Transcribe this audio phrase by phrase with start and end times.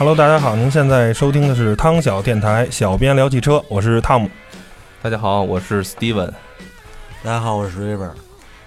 [0.00, 4.30] Hello，大家好，您现在收听的是汤小电台，小编聊汽车，我是汤姆。
[5.02, 6.30] 大家好，我是 Steven。
[7.22, 8.08] 大家好，我是 River。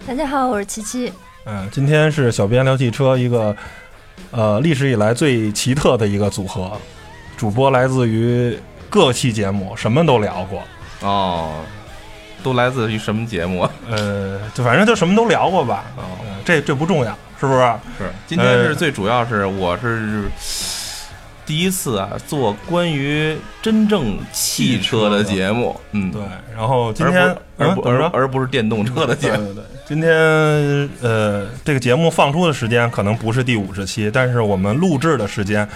[0.06, 1.12] 大家好，我是琪琪。
[1.48, 3.56] 嗯，今天是小编聊汽车一个
[4.30, 6.72] 呃历史以来最奇特的一个组合，
[7.36, 8.56] 主播来自于
[8.88, 10.62] 各期节目，什么都聊过。
[11.02, 11.54] 哦，
[12.44, 13.68] 都来自于什么节目？
[13.90, 15.84] 呃，就反正就什么都聊过吧。
[15.98, 16.04] 哦，
[16.46, 17.60] 这这不重要，是不是？
[17.98, 18.12] 是。
[18.28, 20.26] 今天是最主要是我是
[21.46, 25.76] 第一次啊做关于真正汽车的节目。
[25.92, 26.22] 嗯，对。
[26.56, 29.38] 然后今天而不而而不是电动车的节目。
[29.38, 29.64] 对对对。
[29.86, 30.10] 今天
[31.02, 35.68] 呃，这个节目放出的时间可能不是第五十期，但是我们录制的时间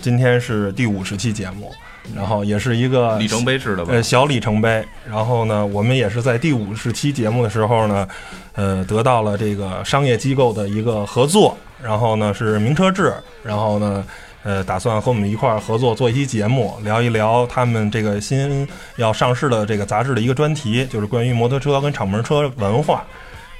[0.00, 1.72] 今天是第五十期节目。
[2.14, 4.84] 然后也是一个里程碑式的吧，呃，小里程碑。
[5.10, 8.06] 然后呢，我们也是在第五十期节目的时候呢，
[8.52, 11.58] 呃，得到了这个商业机构的一个合作。
[11.82, 14.04] 然后呢，是名车志，然后呢，
[14.46, 23.04] 呃，打算和我们一块儿合作做一期节目，聊一聊他们这个新要上市的这个杂志的一个专题，就是关于摩托车跟敞篷车文化。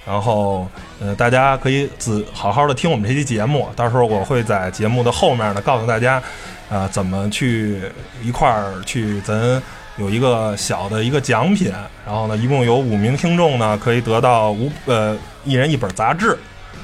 [0.06, 0.68] 然后，
[1.00, 6.22] 呃，大家可以仔好好的听我们这期节目，到时候我会在节目的后面呢，告诉大家。
[6.68, 7.80] 啊，怎么去
[8.24, 9.20] 一块儿去？
[9.20, 9.62] 咱
[9.98, 11.72] 有一个小的一个奖品，
[12.04, 16.36] 然后呢，一共有五名听众呢，可以得到五呃一人一本杂志。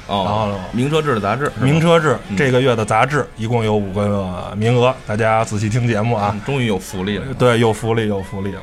[0.07, 6.35] 哦，然后名车志的杂志，名车志这个月的杂志一共有五个名额，大家仔细听节目啊。
[6.45, 8.61] 终于有福利了，对，有福利，有福利了。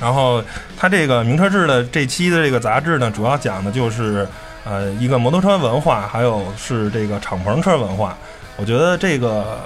[0.00, 0.42] 然后
[0.76, 4.26] 它这个名车志的这期的这个杂志呢，主要讲的就是
[4.64, 8.16] 呃一个摩托车文化，还有是这个敞篷车文化。
[8.56, 9.58] 我觉得这个。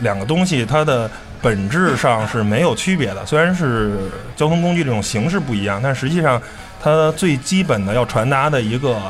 [0.00, 1.08] 两个东西它的
[1.40, 6.42] 本质上是没有区别的，虽然是交通工具这种形式不一样，但实际上
[6.82, 9.00] 它最基本的要传达的一个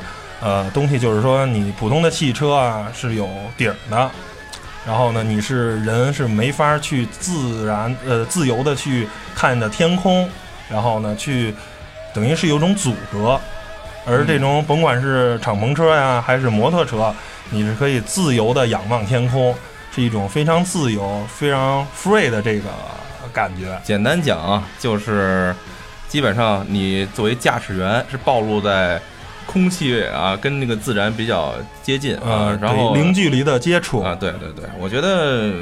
[0.44, 4.10] 呃东西就是说，你普通的汽车啊是有顶的，
[4.86, 10.28] 然后呢你是人是没法去自然呃自由的去看着天空，
[10.68, 11.54] 然后呢去
[12.12, 13.40] 等于是有种阻隔，
[14.06, 17.14] 而这种甭管是敞篷车呀还是摩托车，
[17.48, 19.54] 你是可以自由的仰望天空。
[19.96, 22.68] 是一种非常自由、非常 free 的这个
[23.32, 23.80] 感觉。
[23.84, 25.54] 简单讲啊，就是
[26.08, 29.00] 基本上你作为驾驶员是暴露在
[29.46, 34.14] 空气啊，跟那个自然比较接近啊，然后零距离的接触啊。
[34.14, 35.52] 对对对，我觉得，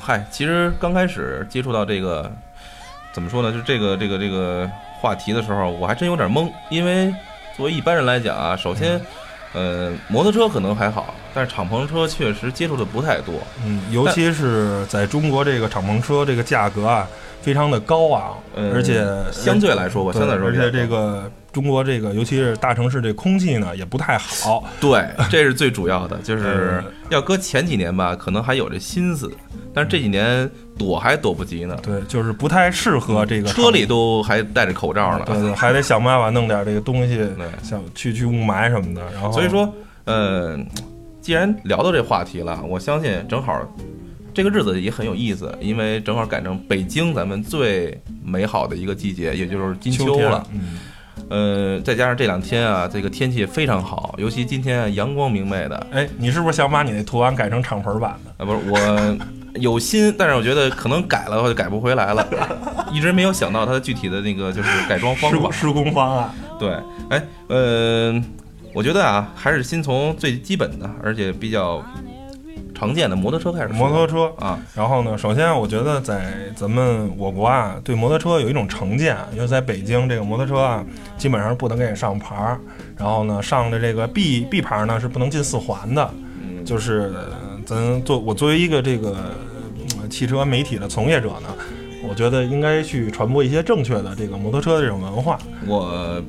[0.00, 2.30] 嗨，其实刚开始接触到这个，
[3.12, 3.52] 怎么说呢？
[3.52, 7.14] 就这个这个这个话题的时候，我还真有点懵，因为
[7.56, 9.00] 作为一般人来讲啊，首先。
[9.56, 13.34] 呃，摩托车可能还好，但是敞篷车确实接触的不太多。
[13.64, 17.06] 嗯，尤其是在中国，这个敞篷车这个价格啊，
[17.44, 18.34] 非常的高昂，
[18.72, 24.64] 而且相对来说吧，相对来说，而且这个中国这个，尤其是大城市，这空气呢也不太好。
[24.80, 29.30] 对，这是最主要的，就是要搁前几年吧，可能还有这心思，
[29.74, 30.50] 但是这几年。
[30.76, 37.24] 躲还躲不及呢，对，就是不太适合这个车里都还戴着口罩呢，对对，还得想办法弄点这个东西，
[37.62, 39.00] 想去去雾霾什么的。
[39.12, 39.72] 然后所以说，
[40.02, 40.58] 呃，
[41.20, 43.64] 既然聊到这话题了，我相信正好
[44.34, 50.44] 这个日子也很有意思，因为正好赶上北京咱们最美好的一个季节，也就是金秋了。
[50.52, 55.86] 嗯，呃，再加上这两天啊，这个天气非常好，尤其今天阳光明媚的。
[55.92, 58.44] 哎，你是不是想把你那图案改成敞篷版的？
[58.44, 59.18] 啊，不是我。
[59.60, 62.26] 有心，但是我觉得可能改了就改不回来了，
[62.92, 66.28] 一直没有想到它的具体的那个就是改装方法、施工方案。
[66.58, 66.76] 对，
[67.08, 68.20] 哎，呃，
[68.72, 71.80] 我觉得啊，还是先从最基本的，而且比较
[72.74, 73.68] 常见的摩托车开始。
[73.68, 80.84] 摩托车啊，然后呢，首先我觉得在咱们我国啊，对摩托车有一种成见，因为在北京这个摩托车啊，
[81.16, 82.60] 基本上不能给你上牌儿，
[82.98, 86.10] 然后呢，上的这个 B B 牌呢是不能进四环的，
[86.64, 87.14] 就是。
[87.66, 89.16] 咱作我作为一个这个
[90.10, 91.48] 汽车媒体的从业者呢，
[92.06, 95.38] 我觉得应该去传播一些正确的这个摩托车的这种文化。
[95.66, 96.22] 我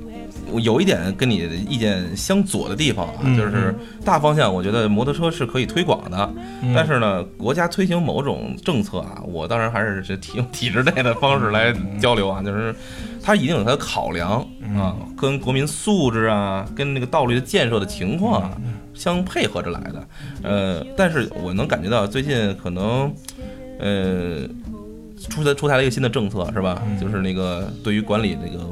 [0.52, 6.34] 我有一点跟你的意见相左的地方啊，就是大方向，我觉得摩托车是可以推广的，
[6.76, 12.74] 但是呢，国家推行某种政策啊，我当然还是是用体制内的方式来交流啊，就是
[13.22, 14.46] 它一定有它的考量
[14.78, 18.52] 啊，跟国民素质啊，跟那个道路的建设的情况啊。
[18.96, 20.08] 相配合着来的，
[20.42, 23.14] 呃，但是我能感觉到最近可能，
[23.78, 24.48] 呃，
[25.30, 26.82] 出台出台了一个新的政策，是吧？
[26.98, 28.64] 就是那个对于管理那个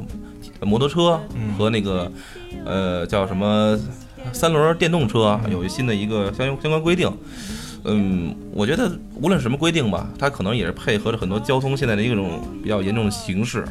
[0.64, 1.20] 摩托车
[1.56, 2.10] 和那个，
[2.64, 3.78] 呃，叫什么
[4.32, 7.10] 三轮电动车，有一新的一个相相关规定。
[7.86, 8.90] 嗯，我觉得
[9.20, 13.62] 无论什么规定吧，它可能也是配合着很多交通现在的一种比较严重的形势。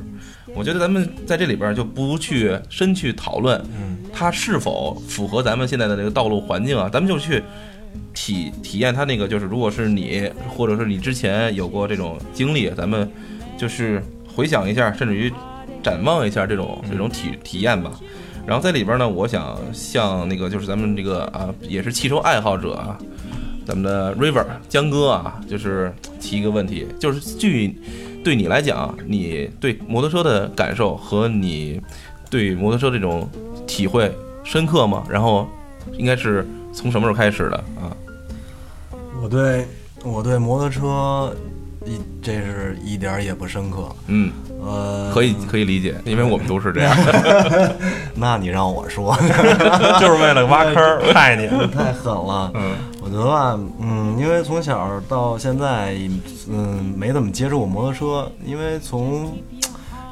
[0.54, 3.60] 我觉得咱们在这里边就不去深去讨论，
[4.14, 6.88] 它是否符合咱们现在的这个道路环境啊？
[6.88, 7.42] 咱们就去
[8.14, 13.12] 体体验它那个，就是如果是你，或者是你之前有过这种经历，咱们
[13.58, 14.00] 就是
[14.36, 15.34] 回想一下，甚至于
[15.84, 17.92] 展望一下这种这种体体验吧。
[18.46, 22.98] 然后在里边呢，我想向那个就是咱们这个啊，也是汽车爱好者啊，
[23.66, 27.74] 咱们的 River 江哥啊，就是提一个问题，就是据
[28.24, 31.80] 对你来讲，你对摩托车的感受和你
[32.30, 33.30] 对摩托车这种
[33.66, 34.12] 体会
[34.44, 35.04] 深刻吗？
[35.10, 35.48] 然后
[35.94, 37.96] 应该是从什么时候开始的啊？
[39.22, 39.66] 我对
[40.04, 41.34] 我对摩托车
[41.86, 44.32] 一这是一点儿也不深刻，嗯，
[44.62, 46.96] 呃，可以可以理解，因为我们都是这样。
[48.16, 49.16] 那你让我说，
[50.00, 51.48] 就是为了挖坑儿害你。
[51.68, 52.52] 太狠了。
[52.56, 52.74] 嗯
[53.06, 55.94] 我觉得吧，嗯，因为从小到现在，
[56.50, 59.38] 嗯，没怎么接触过摩托车，因为从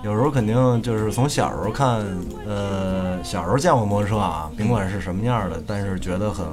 [0.03, 2.05] 有时候肯定就是从小时候看，
[2.45, 6.45] 呃，小时候见过摩托车啊，甭管是什么样的，但是觉得很，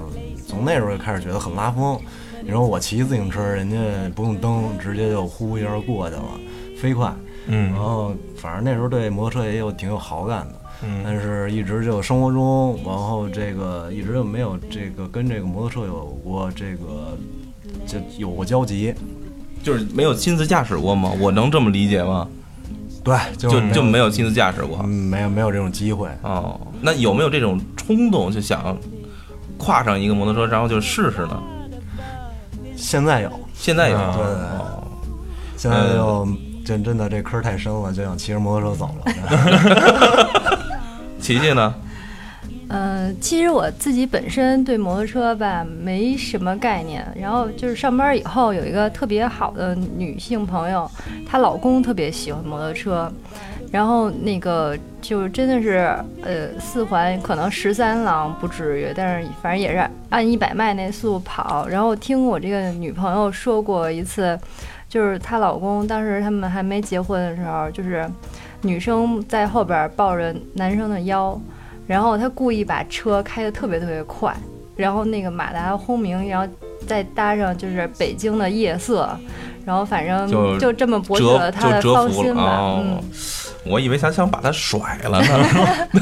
[0.47, 1.99] 从那时候就开始觉得很拉风。
[2.49, 3.77] 你说我骑自行车，人家
[4.15, 6.23] 不用蹬，直接就呼一下过去了，
[6.81, 7.15] 飞快。
[7.47, 10.55] 嗯然后反正那时候对摩托车也有挺有好感的。
[10.83, 17.15] 嗯但是一直就生活中，然后这个一直就没有这个跟这个摩托车有过这个
[17.87, 18.95] 就有过交集。
[19.63, 21.13] 就是没有亲自驾驶过吗？
[21.21, 22.27] 我能这么理解吗？
[23.05, 24.89] 对，就就就没有有亲自驾驶过嗯。
[24.89, 26.09] 没有没有这种机会。
[26.23, 28.75] 哦，那有没有这种冲动，就想
[29.59, 31.43] 跨上一个摩托车，然后就试试呢？
[32.79, 34.25] 现在有，现在有，啊对。
[34.25, 34.85] 对对哦
[35.57, 36.27] 现在就
[36.65, 39.13] 真真的这坑太深了，就想骑着摩托车走了。
[41.21, 41.75] 琪琪呢？
[42.71, 50.89] 嗯、其实我自己本身对摩托车吧没什么概念，然后就是上班以后有一个特别好的女性朋友，
[51.27, 53.11] 她老公特别喜欢摩托车，
[53.73, 61.67] 然后那个就真的是呃四环可能十三郎不至于，但是反正也是按一百迈那速跑。
[61.69, 64.39] 然后听我这个女朋友说过一次，
[64.89, 68.09] 就是她老公当时他们还没结婚的时候，就是
[68.63, 71.41] 女生在后边抱着男生的腰。
[71.87, 74.37] 然后他故意把车开得特别特别快，
[74.77, 76.47] 然后那个马达轰鸣，然后
[76.87, 79.09] 再搭上就是北京的夜色，
[79.65, 82.43] 然后反正就就这么博取了他的芳心吧。
[82.43, 83.03] 哦嗯，
[83.69, 85.89] 我以为想想把他甩了呢，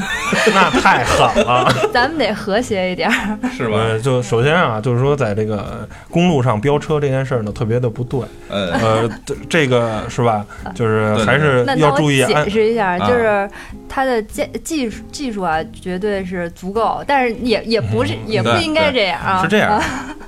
[0.53, 1.71] 那太狠了。
[1.93, 3.37] 咱们得和谐一点儿。
[3.51, 3.77] 是吧？
[3.77, 8.21] 呃，就首先啊，就是说在这个公路上飙车这件事儿呢，特别的不对。
[8.49, 10.45] 呃，呃，这这个是吧？
[10.73, 12.49] 就是还是要注意安解。
[12.49, 13.49] 释一下，啊就是
[13.89, 19.41] 他的技技术技术啊，绝对是足够，但是也也不是也不应该这样啊。
[19.41, 19.81] 是这样，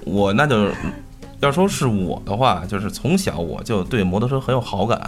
[0.06, 0.70] 我那就
[1.40, 5.00] 要说是我的话，就是从小我就对摩托车很有好感。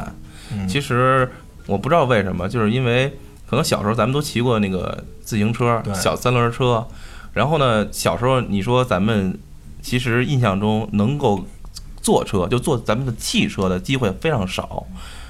[0.53, 1.29] 嗯其实
[1.67, 3.09] 我不知道为什么，就是因为
[3.49, 6.85] 可能小时候咱们都骑过那个自行车对、小三轮车，
[7.33, 9.37] 然后呢，小时候你说咱们
[9.81, 11.45] 其实印象中能够
[12.01, 14.85] 坐车，就坐咱们的汽车的机会非常少。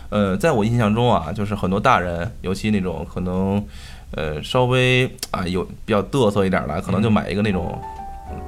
[0.09, 3.63] 呃，在我印象中啊，就是很多大人，尤其那种可能，
[4.11, 7.79] 呃，稍微啊有比较嘚瑟一点的，可能就买一个那种，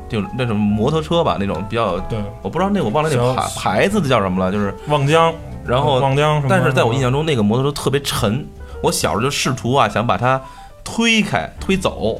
[0.09, 5.33] 就那种摩托车吧，那种比较，对，我不知道那我忘了那牌牌子的叫什么了，就是望江，
[5.65, 6.01] 然后
[6.50, 8.46] 但是在我印象中，那个摩托车特别沉，
[8.82, 10.41] 我小时候就试图啊想把它
[10.84, 12.20] 推开、推走，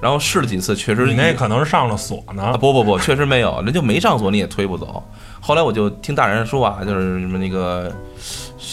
[0.00, 2.56] 然后试了几次，确实你那可能是上了锁啊呢。
[2.58, 5.02] 不不不，确实没有，人就没上锁你也推不走。
[5.40, 7.92] 后来我就听大人说啊，就是什么那个，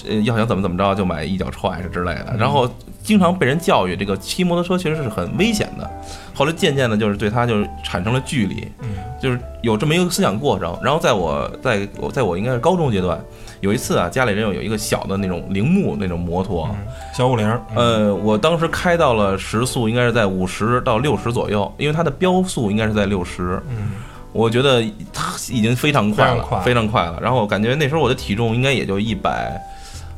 [0.08, 2.70] 呃，要想怎么怎么着就买一脚踹是之类的，然后
[3.04, 5.90] 经常被人教育这个骑摩托车其实是很危险的。
[6.34, 8.88] 后来渐渐的，就是对它就是产生了距离，嗯
[9.22, 10.78] 就是有这么一个思想过程。
[10.82, 13.20] 然后在我在我在我应该是高中阶段，
[13.62, 23.62] 有一次啊，家里人有有一个小的那种铃木那种摩托，嗯小五零，呃，我当时开到了时速应该是在五十到六十左右，因为它的标速应该是在六十。
[23.70, 23.92] 嗯，
[24.34, 24.82] 我觉得
[25.14, 27.20] 它已经非常快了，非常快非常快了。
[27.22, 29.62] 然后我感觉那时候我的体重应该也就一百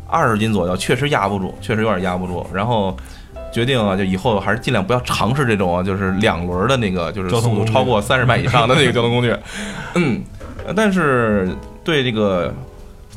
[0.08, 2.46] 二十斤左右，确实压不住，确实有点压不住。
[2.54, 2.96] 然后
[3.52, 9.36] 决定啊，就以后还是尽量不要尝试这种啊，就是两轮的那个，就是速度超过三十迈以上的那个交通工具。
[9.96, 10.22] 嗯，
[10.66, 11.50] 呃但是
[11.84, 12.54] 对这个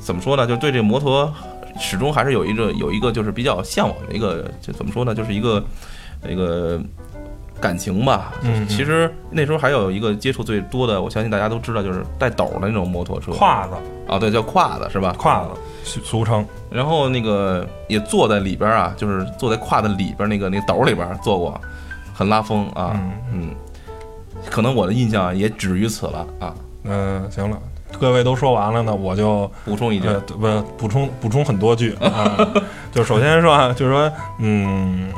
[0.06, 0.46] 怎么说呢？
[0.46, 1.34] 就对这摩托
[1.80, 5.12] 始终还是有一个有一个就是比较向往的一个，就怎么说呢？
[5.12, 5.60] 就是一个
[6.28, 6.80] 一个
[7.60, 8.32] 感情吧。
[8.68, 13.32] 其实那时候还有一个接触最多的，我相信大家都知道，就是带斗的那种摩托车。
[13.32, 13.74] 胯子，
[14.06, 15.12] 啊，对，叫胯子是吧？
[15.18, 15.50] 胯子，
[15.82, 16.46] 俗俗称。
[16.70, 21.60] 然后那个也坐在里边啊，就是坐在胯子里边那个那个斗里边坐过，
[22.14, 22.92] 很拉风啊。
[22.94, 23.54] 嗯嗯，
[24.48, 26.54] 可能我的印象也止于此了啊。
[26.84, 27.58] 嗯，行了，
[27.98, 32.36] 各位都说完了呢，我就补充一句，呃不补充补充很多句啊。
[32.92, 35.10] 就首先说啊，就是说，嗯，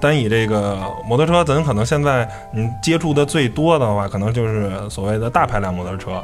[0.00, 6.22] 单以这个摩托车，咱可能现在你接触的最多的话，可能就是所谓的大排量摩托车，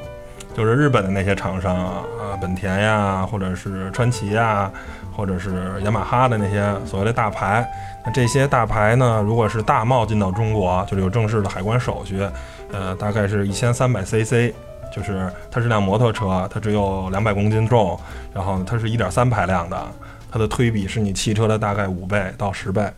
[0.56, 4.70] 就是日本的那些厂商啊，啊本田呀，或者是川崎呀，
[5.16, 7.66] 或者是雅马哈的那些所谓的大牌。
[8.04, 12.26] 那这些大牌呢，如果是大贸进到中国，就是有正式的海关手续，
[12.72, 14.52] 呃，大概是一千三百 cc，
[14.94, 17.98] 就是它是辆摩托车，它只有两百公斤重，
[18.32, 19.82] 然后它是一点三排量的，
[20.30, 22.88] 它的推比是你汽车的大概五倍到十倍。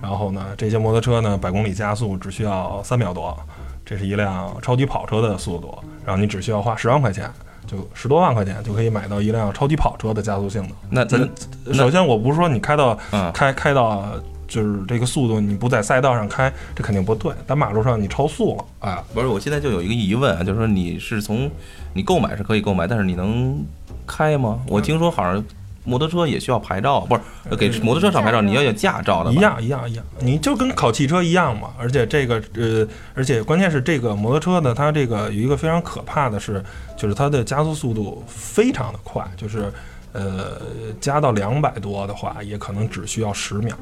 [0.00, 3.38] 然后呢，这些摩托车呢，百公里加速只需要三秒多，
[3.84, 5.78] 这是一辆超级跑车的速度。
[6.04, 7.30] 然后你只需要花十万块钱，
[7.66, 10.72] 就十多万块钱就可以买到一辆超级跑车的加速性能。
[10.90, 11.28] 那咱
[11.72, 14.04] 首先我不是说你开到嗯开开到
[14.52, 17.32] 就是这个速度，你不在赛道上开，这肯定不对。
[17.48, 21.50] 在马路上你超速了，哎，不是，我现在就有一个疑问啊，就是说你是从
[21.94, 23.64] 你购买是可以购买，但是你能
[24.06, 24.60] 开吗？
[24.68, 25.42] 我听说好像
[25.84, 29.36] 摩托车也需要牌照，不是给摩托车上牌照，你要有驾照的一。
[29.36, 31.70] 样一样一样，你就跟考汽车一样嘛。
[31.78, 36.62] 而且这个呃，而且关键是这个摩托车呢，它这个有一个非常可怕的是，
[36.94, 39.72] 就是它的加速速度非常的快，就是
[40.12, 40.60] 呃
[41.00, 43.76] 加到两百多的话，也可能只需要十秒，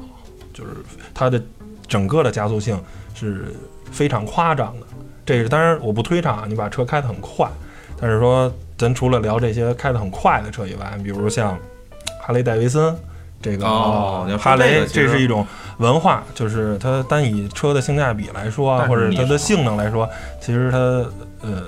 [0.53, 0.71] 就是
[1.13, 1.41] 它的
[1.87, 2.79] 整个的加速性
[3.13, 3.53] 是
[3.91, 4.85] 非常夸张的。
[5.25, 7.49] 这是当然我不推崇你把车开得很快，
[7.99, 11.57] 但是说咱除了聊这些开得很快的车以外，比如像
[12.21, 12.95] 哈雷戴维森。
[13.43, 15.43] 这个哦哈雷这是一种
[15.79, 20.07] 文化，就是它单以车的性价比来说或者它的性能来说，
[20.39, 20.77] 其实它
[21.41, 21.63] 呃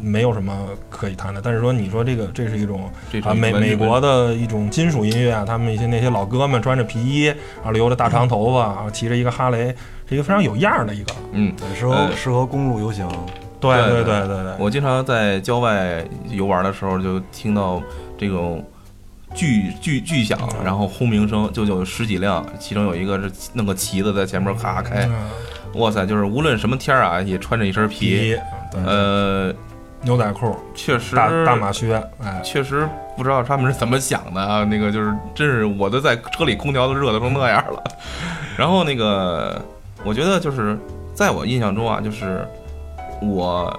[0.00, 1.40] 没有什么可以谈的。
[1.42, 2.90] 但是说你说这个这是一种
[3.34, 9.74] 美美国的一种金属音乐啊，他们一些那些老哥们穿着皮衣，然后留着大长头发，然后骑着一个哈雷，
[10.08, 11.12] 是一个非常有样儿的一个。
[11.32, 13.08] 嗯，对适合呃适合公路游行。
[13.58, 17.82] 对对对对对对，我经常在郊外游玩的时候，就听到
[18.18, 18.62] 这种
[19.34, 28.36] 巨巨巨响，然后轰鸣声，就有十几辆，其中有一个是弄个旗子在前面咔开，嗯哇塞，就是无论什么天儿啊，也穿着一身皮，
[28.84, 29.52] 呃，
[30.06, 37.82] 牛仔裤，确实大大马靴，哎，确实不知道他们是怎么想的啊， 那个就是真是我都在车里空调都热的成那样了。
[38.56, 39.60] 然后那个，
[40.04, 40.78] 我觉得就是
[41.12, 42.46] 在我印象中啊，就是
[43.20, 43.76] 我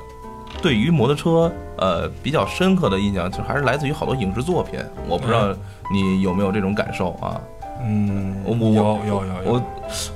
[0.61, 4.77] 对于摩托车呃比较深刻的印象，就还是来自于好多影视作品。
[5.07, 5.47] 我不知道
[5.89, 7.39] 你有没有这种感受啊？
[7.81, 9.63] 嗯，我我有有有有我，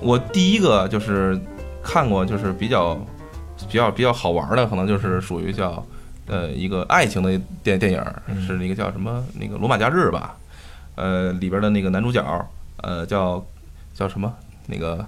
[0.01, 1.39] 我第一个就是
[1.81, 2.95] 看过，就是比较
[3.69, 5.83] 比较比较好玩的，可能就是属于叫
[6.31, 8.03] 呃一个爱情的电电影
[8.47, 10.35] 是那个叫什么那个《罗马假日》吧，
[10.95, 12.23] 呃里边的那个男主角
[12.77, 13.45] 呃叫
[13.93, 14.33] 叫什么？
[14.67, 15.05] 那个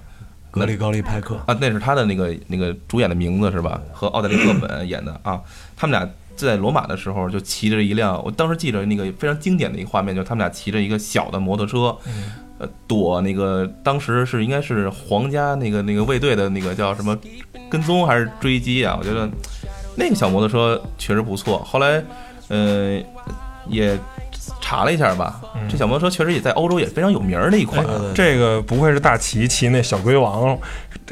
[0.51, 3.80] 格里高利派克，啊，那是他的那个那个主演的名字是吧？
[3.94, 5.18] 和奥黛丽·赫本演的。
[5.24, 5.42] 啊，
[5.77, 11.96] 他们俩在罗马的时候就骑着一辆，我当时记着那个非常经典的一个画面，就是他们俩骑着一个小的摩托车，
[12.58, 17.18] 呃，躲那个当时是应该是皇家那个那个卫队的那个叫什么
[17.70, 18.96] 跟踪还是追击啊？
[19.00, 19.30] 我觉得
[19.96, 21.60] 那个小摩托车确实不错。
[21.60, 22.04] 后来，
[22.50, 23.00] 呃，
[23.68, 23.98] 也
[24.62, 27.86] 查了一下吧，这小摩托车确实也在欧洲也非常有名儿的一款。
[28.14, 30.58] 这个不会是大齐骑那小龟王，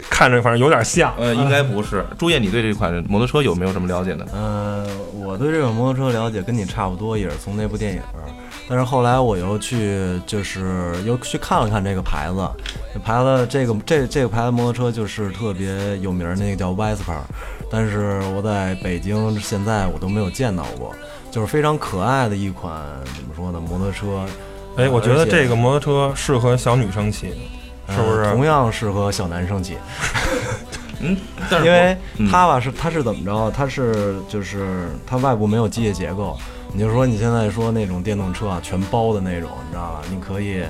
[0.09, 1.13] 看着反正有点像。
[1.17, 2.05] 呃，应该不是。
[2.17, 4.25] 朱叶，你对这款摩托车有没有什么了解呢？
[4.33, 8.23] 呃，我对这款摩托车了解跟你差不多，也是从那部电影儿。
[8.67, 12.47] 但是后来我又去，就是又去看了看这个牌子，
[12.93, 17.17] 这牌子这个这这个牌子摩托车就是特别有名儿，那个叫 Vespa，
[17.71, 20.93] 但是我在北京现在我都没有见到过，
[21.31, 22.73] 就是非常可爱的一款
[23.15, 24.25] 怎么说呢摩托车，
[24.75, 27.29] 哎，我觉得这个摩托车适合小女生骑，
[27.89, 29.77] 是不是呃同样适合小男生骑。
[30.99, 31.17] 嗯，
[31.49, 33.49] 但是因为嗯它吧是它是怎么着？
[33.51, 36.37] 它是就是它外部没有机械结构。
[36.73, 40.01] 你就说你现在说那种电动车啊，全包的那种，你知道吧？
[40.09, 40.63] 你可以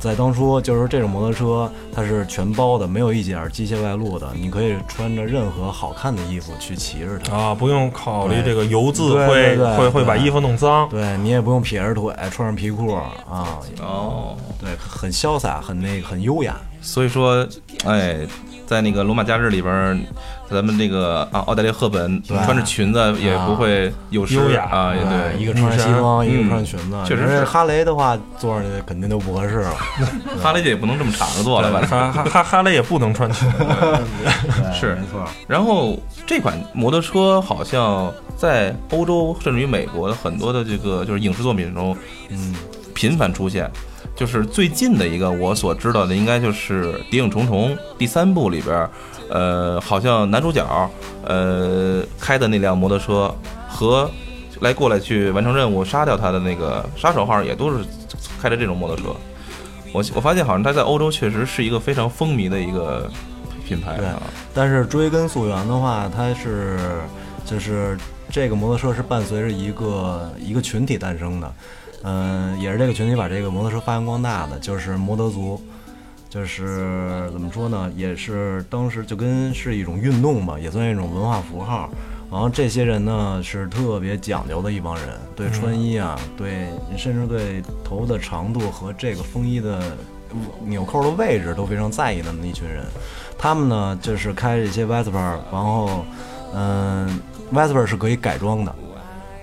[0.00, 7.36] 在当初就是这种摩托车它是全包的，没有一点儿机械外露的，你可以穿着任何好看的衣服去骑着它。
[7.36, 10.88] 啊，不用考虑这个油渍会会会把衣服弄脏。
[10.88, 13.12] 对你也不用撇着腿，穿上皮裤啊，
[13.80, 16.56] 哦，对，很潇洒，很那个很优雅。
[16.80, 17.46] 所以说，
[17.84, 18.18] 哎，
[18.68, 19.98] 在那个罗马假日里边儿，
[20.50, 25.42] 咱们这个啊，奥黛丽·赫本穿着裙子也不会有失优雅啊，也对，对。
[25.42, 26.96] 一个穿着西装，一个嗯穿裙子。
[27.06, 29.72] 确实是哈雷的话，坐上去肯定就不合适了。
[30.38, 31.80] 哈雷姐也不能这么敞着坐了吧？
[31.88, 33.56] 哈哈哈哈雷也不能穿裙子。
[34.78, 35.24] 是没错。
[35.46, 41.96] 然后这款摩托车好像在欧洲甚至于美国很多的这个就是影视作品中
[42.28, 42.54] 嗯，
[42.94, 43.70] 频繁出现。
[44.18, 48.90] 就是最近的一个我所知道的，应该就是《谍影重重》第三部里边儿，
[49.30, 50.90] 呃，好像男主角
[51.24, 53.32] 呃开的那辆摩托车
[53.68, 54.10] 和
[54.58, 57.84] 来过来去完成任务杀掉他的那个杀手号也都是
[58.42, 59.04] 开着这种摩托车。
[59.92, 63.08] 我我发现好像它在欧洲确实是一个非常风靡的一个
[63.64, 64.20] 品牌对啊。
[64.52, 66.76] 但是追根溯源的话，它是
[67.46, 67.96] 就是
[68.28, 71.54] 这个摩托车是伴随着一个一个群体诞生的，
[72.02, 75.60] 嗯、也是这个群体把这个摩托车发扬光大的，就是摩德族。
[76.30, 81.88] 就是怎么说呢，也是当时就跟是一种运动吧，也算一种文化符号。
[82.30, 89.80] 然后这些人呢是特别讲究的一帮人，对穿衣啊，对甚至对头的长度和这个风衣的
[90.66, 92.84] 纽扣的位置都非常在意的那么一群人。
[93.38, 96.04] 他们呢就是开这些 Vespa，然后
[96.54, 97.18] 嗯、
[97.50, 98.74] Vespa 是可以改装的，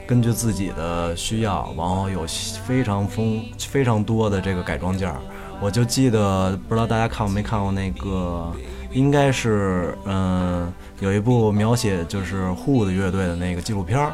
[0.07, 2.25] 根据自己的需要，然后有
[2.65, 5.17] 非常丰非常多的这个改装件儿。
[5.61, 8.51] 我就记得不知道大家看过没看过那个，
[8.91, 14.11] 应该是嗯、有一部描写就是 Who 的乐队的那个纪录片儿，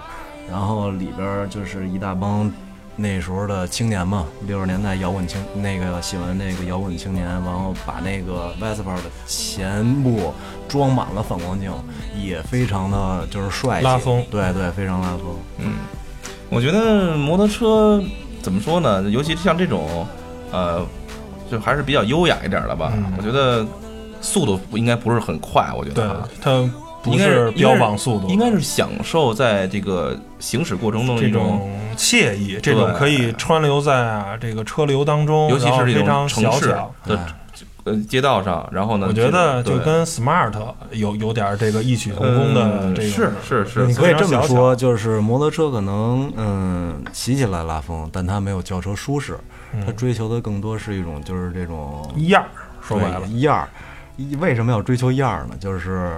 [0.50, 2.52] 然后里边就是一大帮
[2.96, 10.32] 那时候的青年嘛，六十年代摇滚青那个喜欢那个摇滚青年，然后把那个 Vespa 的前部
[10.72, 11.70] 装满了反光镜，
[12.18, 15.36] 也非常的就是帅气，拉风对对，非常拉风。
[15.58, 15.74] 嗯
[16.50, 18.02] 我觉得摩托车
[18.42, 19.04] 怎么说呢？
[19.10, 20.08] 尤其像这种，
[20.52, 20.82] 呃，
[21.50, 22.94] 就还是比较优雅一点的吧。
[22.96, 23.66] 嗯我觉得
[24.22, 26.70] 速度不应该不是很快，我觉得啊，它
[27.04, 36.94] 不应该是标榜速度，应该是享受在这个行驶过程中的这一种，惬意，这种可以川流在啊这个车流当中，尤其是这种非常城市小。
[37.06, 37.36] 的哎
[37.84, 40.54] 呃街道上，然后呢，我觉得就跟 smart
[40.92, 49.38] 有有点这个异曲同工的这个，嗯是是是你可以这么说，就是摩托车可能嗯骑起来拉风，但它没有轿车舒适，
[49.74, 52.50] 嗯它追求的更多是一种就是这种样儿，
[52.82, 53.70] 说白了对，样儿。
[54.18, 55.56] 一为什么要追求样儿呢？
[55.60, 56.12] 就是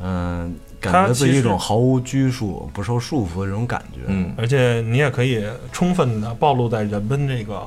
[0.00, 4.00] 嗯，感觉自己一种毫无拘束、不受束缚的这种感觉。
[4.06, 7.62] 嗯，而且你也可以充分的暴露在人们这个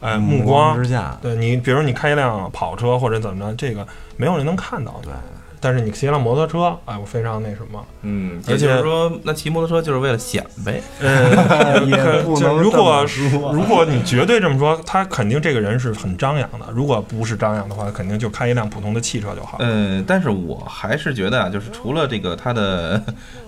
[0.00, 5.00] 呃目光之下，对你，比如你开一辆跑车或者怎么着，这个没有人能看到。
[5.02, 5.12] 对，
[5.60, 7.84] 但是你骑辆摩托车，哎，我非常那什么。
[8.02, 11.96] 嗯，而且也就是说，那骑摩托车就是为了显摆， 呃，也
[12.40, 13.04] 就如果
[13.52, 16.66] 如果你绝对这么说，他肯定这个人是很张扬的。
[16.72, 19.58] 如果不是张扬的话，肯定就开一辆普通的汽车就好。
[19.60, 23.02] 嗯，但是我还是觉得啊，就是除了这个它的，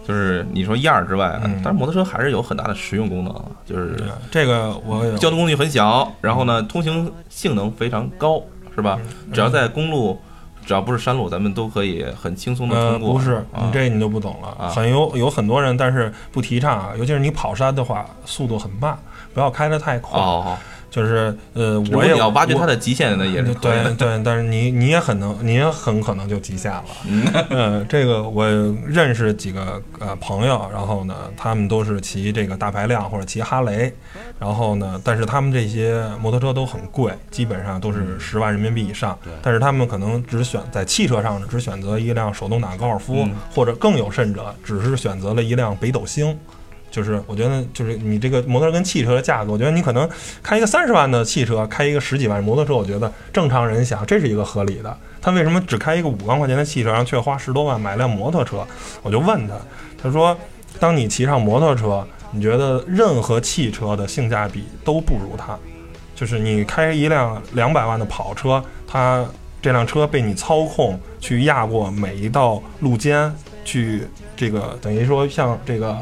[0.07, 3.97] 就是你说样儿之外啊，嗯但是摩托车还是有很大的实用功能啊，就是
[4.31, 8.43] 这个我交通工具很小，然后呢，通行性能非常高，
[8.75, 8.99] 是吧？
[9.01, 10.21] 嗯只要在公路，
[10.71, 13.15] 只要不是山路，咱们都可以很轻松的呃，通过。
[13.15, 14.55] 不是，这你就不懂了。
[14.57, 18.97] 啊很有有很多人，但是不提倡啊，尤其是你跑山的话，速度很慢，
[19.35, 20.17] 不要开得太快。
[20.17, 20.57] 哦，
[20.91, 23.55] 就是呃，我也要挖掘它的极限呢，也是。
[23.55, 26.85] 对对，但是你你也很能，你也很可能就极限了。
[27.07, 28.47] 嗯呃，这个我
[28.85, 33.93] 认识几个呃朋友，然后呢，他们都是骑这个大排量或者骑哈雷，
[34.39, 39.17] 然后呢，但是他们这些摩托车都很贵，基本上都是十万人民币以上。
[39.23, 46.37] 对但是他们可能只选在汽车上只选择一辆手动挡高尔夫，嗯或者更有甚者，只是选择了一辆北斗星。
[46.91, 50.09] 就是我觉得，就是你这个摩托车跟汽车的价格，我觉得你可能
[50.43, 54.97] 开一个三十万的汽车，开一个十几万摩托车，我觉得正常人想这是一个合理的。
[55.23, 58.67] 他为什么只开一个五万块钱的汽车，然后却花十多万买辆摩托车？
[59.03, 59.55] 我就问他，
[60.03, 60.37] 他说，
[60.79, 65.59] 当你骑上摩托车，你觉得任何汽车的性价比都不如它。
[66.15, 69.25] 就是你开一辆两百万的跑车，它
[69.63, 73.33] 这辆车被你操控去压过每一道路肩，
[73.65, 75.97] 去这个等于说像这个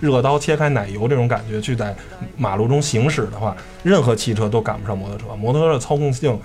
[0.00, 1.94] 热刀切开奶油这种感觉，去在
[2.36, 5.34] 马路中行驶的话，任何汽车都赶不上摩托车。
[5.36, 6.38] 摩托车的操控性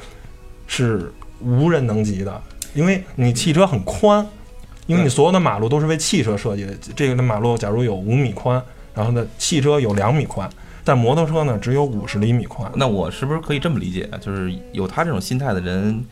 [0.67, 2.41] 是无人能及的，
[2.73, 4.25] 因为你汽车很宽，
[4.87, 6.73] 因为你所有的马路都是为汽车设计的。
[6.95, 8.61] 这个的马路假如有五米宽，
[8.93, 10.49] 然后呢，汽车有两米宽，
[10.83, 12.71] 但摩托车呢只有五十厘米宽。
[12.75, 14.09] 那我是不是可以这么理解？
[14.21, 16.05] 就是有他这种心态的人，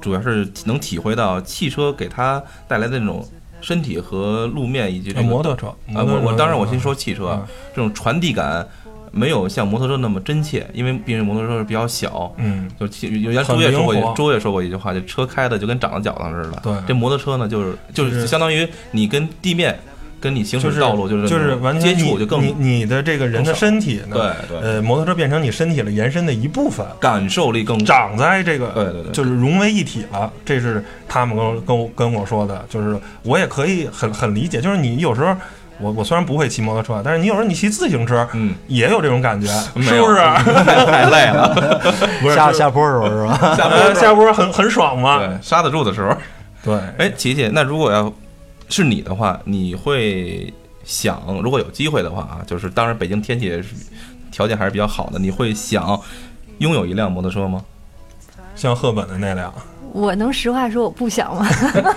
[0.00, 3.26] 主要是能体会到汽车给他带来的那种
[3.60, 8.66] 身体和路面以及这摩托车，啊，我我当然我先说汽车，啊这种传递感
[9.10, 12.30] 没有像摩托车那么真切，因为毕竟摩托车是比较小。
[12.36, 16.60] 嗯，就汽有原来周越说过一灵活周越说过一句话，就车开的就跟长了脚上似的。
[16.62, 19.78] 对这摩托车呢，就是就就是是相当于你跟地面
[20.26, 24.16] 跟你行就是驶道路就是就是完全你接触就更你你的这个人的身体呢，
[24.48, 30.28] 对对呃，摩托车变成你身体了延伸的一部分，感受力更长在这个，对对对就是融为一体了。
[30.44, 35.32] 这是他们跟我跟我跟我说的，就是我也可以很很理解，就是你有时候。
[35.78, 39.46] 我我虽然不会骑摩托车，但是你有时候你骑自行车，嗯，也有这种感觉，
[39.78, 40.16] 是不是？
[40.64, 41.54] 太太累了，
[42.22, 43.54] 不是下下坡的时候是吧？
[43.54, 45.18] 下坡 下坡很很爽吗。
[45.18, 46.16] 对刹得住的时候。
[46.64, 48.10] 对，哎，琪琪，那如果要
[48.68, 50.52] 是你的话，你会
[50.84, 53.74] 想，如果有机会的话啊，就是当然北京天气也是
[54.30, 56.00] 条件还是比较好的，你会想
[56.58, 57.62] 拥有一辆摩托车吗？
[58.54, 59.52] 像赫本的那辆，
[59.92, 61.46] 我能实话说我不想 吗？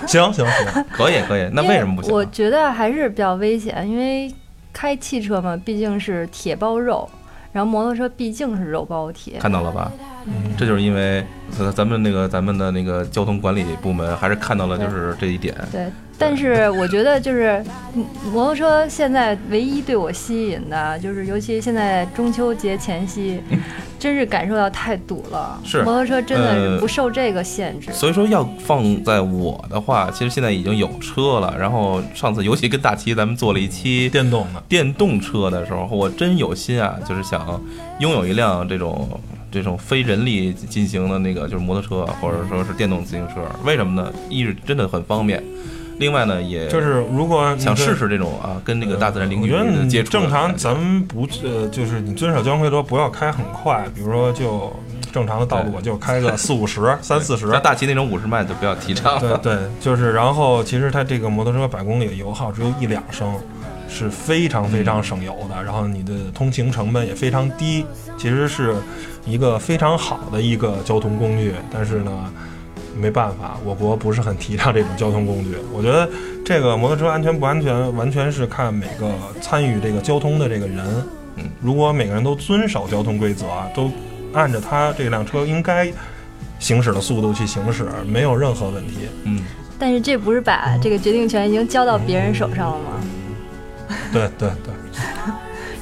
[0.06, 2.14] 行行行，可以可以，那为什么不行啊？
[2.14, 4.32] 我觉得还是比较危险，因为
[4.72, 7.08] 开汽车嘛，毕竟是铁包肉，
[7.52, 9.38] 然后摩托车毕竟是肉包铁。
[9.38, 9.90] 看到了吧？
[10.26, 15.54] 嗯这就是因为咱咱们那个咱们的那个交通管理部门还是看到了就是这一点。
[15.72, 15.86] 对，
[16.20, 23.40] 但是我觉得就是嗯摩托车现在唯一对我吸引的，就是尤其现在中秋节前夕，
[23.98, 25.58] 真是感受到太堵了。
[25.64, 27.90] 是摩托车真的是呃不受这个限制。
[27.90, 31.56] 所以说要放在我的话，其实现在已经有车了。
[31.58, 37.58] 然后上次尤其跟大齐咱们做了一期电动的，电动车的时候，我真有心啊，就是想
[37.98, 39.08] 拥有一辆这种
[39.50, 43.36] 这种非人力进行的那个就是摩托车，或者说是电动自行车。
[43.64, 44.12] 为什么呢？
[44.28, 45.42] 一是真的很方便，
[46.00, 54.74] 另外呢也就是如果想试试这种啊跟那个大自然零距我觉得你离的接触的正常，咱们不呃，就是你遵守交通规则，不要开很快，比如说就
[55.12, 57.50] 正常的道路，我就开个 四五十、三四十。
[57.50, 59.38] 像大齐那种五十迈就不要提倡了。
[59.38, 63.34] 对对，就是然后其实它这个摩托车百公里的油耗只有一两升，
[63.88, 67.84] 是非常非常省油的，然后你的通勤成本也非常低，
[68.16, 68.74] 其实是
[69.26, 71.52] 一个非常好的一个交通工具。
[71.72, 72.32] 但是呢，
[72.96, 75.56] 没办法，我国不是很提倡这种交通工具。
[75.72, 76.08] 我觉得
[76.44, 80.78] 这个摩托车安全不安全，完全是看每个参与这个交通的这个人。
[81.36, 83.90] 嗯，如果每个人都遵守交通规则，都
[84.32, 85.90] 按着他这辆车应该
[86.58, 89.08] 行驶的速度去行驶，没有任何问题。
[89.24, 89.40] 嗯，
[89.78, 93.96] 但是这不是把这个决定权已经交到别人手上了吗？
[94.12, 94.74] 对对对，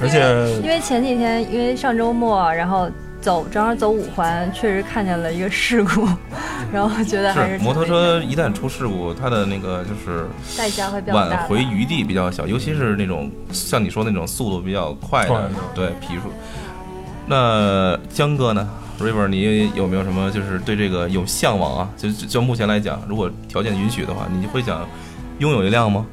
[0.01, 0.19] 而且
[0.61, 2.89] 因为前几天，因为上周末，然后
[3.29, 6.03] 走正好走五环，确实看见了一个事故，
[6.73, 10.25] 然后觉得还是是摩托车一旦出事故，它的那个就是
[10.57, 11.47] 代价会比较挽。
[11.47, 16.21] 回余地比较小，尤其是那种像你说那种速度比较快的对皮数。
[17.27, 18.67] 那江哥呢
[18.99, 21.89] ？River，你有没有什么就是对这个有向往啊？
[21.95, 24.87] 就就就目前来讲，如果条件允许的话，你会想
[25.37, 26.03] 拥有一辆吗？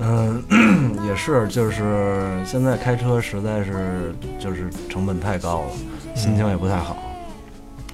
[0.00, 0.42] 嗯，
[1.06, 5.66] 也是，就是现在开车实在是就是成本太高了，
[6.14, 6.96] 心情也不太好，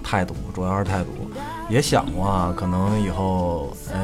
[0.02, 1.08] 太堵，主要是太堵。
[1.68, 3.98] 也想过啊，可能以后哎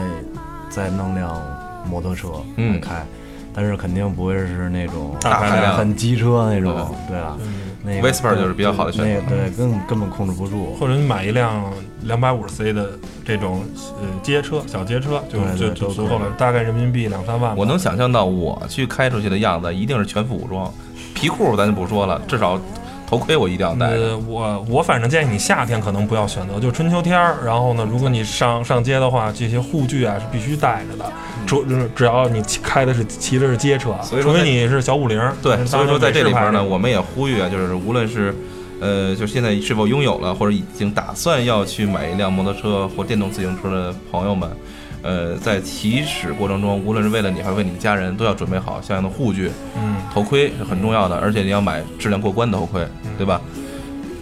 [0.68, 1.40] 再弄辆
[1.88, 3.05] 摩托车来嗯开，
[3.52, 7.37] 但是肯定不会是那种大排量很机车那种，对啊，
[7.85, 10.74] 那个 Vespa 就是比较好的选择那个对，根根本控制不住。
[10.74, 12.90] 或者你买一辆两百五十 C 的
[13.24, 13.64] 这种
[14.00, 15.22] 呃街车，小街车
[15.57, 17.57] 就就足够了，大概人民币两三万。
[17.57, 20.72] 我能想象到我去开出去的样子，一定是全副武装，
[21.14, 22.61] 皮裤咱就不说了，至少
[23.07, 23.87] 头盔我一定要戴。
[23.87, 27.38] 呃，我我反正建议你夏天可能不要选择，就春秋天儿。
[27.45, 31.12] 然后呢，如果你上上街的话，这些护具啊是必须带着的。
[31.47, 35.33] 主只只要你开的是骑的是街车，除所以说在非你是小五菱儿。
[35.40, 38.35] 对，所以说在这里边呢，我们们也呼吁啊，就是无论是，
[38.81, 44.51] 呃，就现在是否拥有了或者已经打算要去买一辆摩托车或电动自行车的朋友们，
[45.07, 52.85] 呃，在起始过程中，无论是为了你还是为你的家人，都要准备好相应的护具，嗯，头盔是很重要的，而且你要买质量过关的头盔，
[53.16, 53.40] 对吧？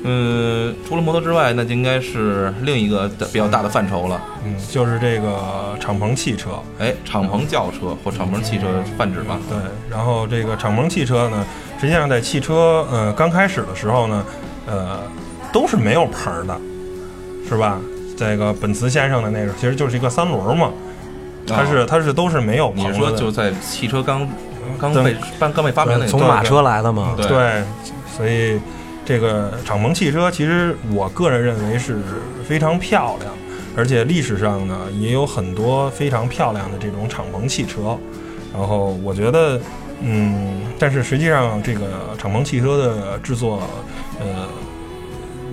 [0.07, 4.21] 嗯，除了摩托之外，那就应该是另一个比较大的范畴了。
[4.45, 6.51] 嗯，就是这个敞篷汽车。
[6.79, 8.67] 哎，敞篷轿车或敞篷汽车
[8.99, 9.39] 泛指吧。
[9.49, 9.57] 对，
[9.91, 11.43] 然后这个敞篷汽车呢，
[11.81, 14.23] 实际上在汽车呃刚开始的时候呢，
[14.67, 15.01] 呃
[15.51, 16.61] 都是没有棚儿的，
[17.49, 17.81] 是吧？
[18.17, 20.71] 这个本茨先生的那个其实就是一个三轮嘛，
[21.47, 22.93] 它是它是都是没有棚的。
[22.93, 24.29] 是说就在汽车刚
[24.79, 27.63] 刚对被刚刚被发明那个从马车来的嘛，对对，
[28.17, 28.61] 所以
[29.05, 31.99] 这个敞篷汽车其实我个人认为是
[32.47, 33.33] 非常漂亮，
[33.77, 37.99] 而且历史上呢也有很多非常漂亮的这种敞篷汽车。
[38.53, 39.61] 然后我觉得，
[40.01, 41.81] 嗯，但是实际上这个
[42.17, 43.61] 敞篷汽车的制作，
[44.21, 44.47] 呃。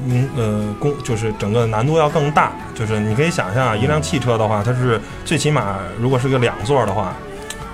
[0.07, 7.13] 嗯呃，工就是整个难度要更大，就是你可以想象啊，一辆汽车的话，它是最起码如果是个两座的话，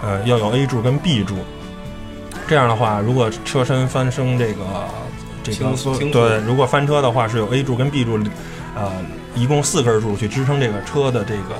[0.04, 1.36] 呃，要有 A 柱跟 B 柱，
[2.48, 4.64] 这样的话，如果车身翻升这个
[5.44, 5.72] 这个
[6.12, 8.20] 对，如果翻车的话是有 A 柱跟 B 柱，
[8.76, 8.92] 呃，
[9.34, 11.56] 一共四根柱去支撑这个车的这个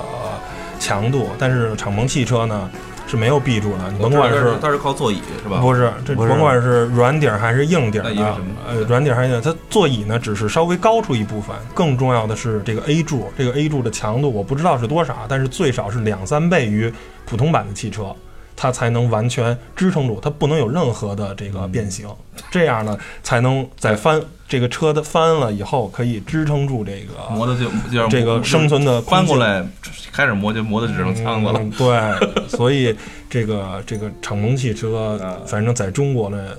[0.78, 1.30] 强度。
[1.38, 2.70] 但是敞篷汽车呢
[3.08, 5.58] 是没有 B 柱的，你甭管是它是靠座椅是吧？
[5.60, 16.92] 不是这甭管是软底儿还是硬底儿的那因为什么，呃，软底儿还是硬它座椅呢只是稍微高出一部分，更重要的是这个 A 柱，这个 A 柱的强度我不知道是多少，但是最少是两三倍于
[17.24, 18.14] 普通版的汽车。
[18.60, 22.08] 它才能完全支撑住，它不能有任何的这个变形，
[22.50, 29.62] 这样呢才能在翻这个车的翻了以后，可以支撑住这个磨的就就让这个生存的翻过来，
[30.10, 31.60] 开始磨就磨的只剩枪子了。
[31.60, 32.96] 嗯对，所以
[33.28, 36.56] 这个这个敞篷汽车啊，反正在中国呢，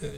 [0.00, 0.08] 呃，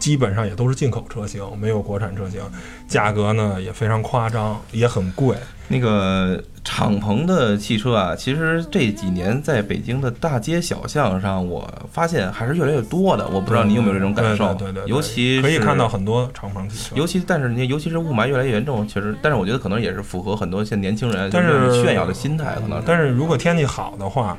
[0.00, 2.40] 基本上也都是进口车型，没有国产车型，
[2.88, 5.36] 价格呢也非常夸张，也很贵。
[5.68, 13.26] 那个敞篷的汽车啊，其实这几年在北京的大街小巷上，我发现还是越来越多的。
[13.28, 14.54] 我不知道你有没有这种感受？
[14.54, 16.96] 对对对，尤其可以看到很多敞篷汽车。
[16.96, 22.82] 尤其但是你尤其是雾霾越来越严重，确实，但是我觉得可能也是符合很多现在年轻人但是炫耀的心态，可能。
[22.86, 24.38] 但是如果天气好的话，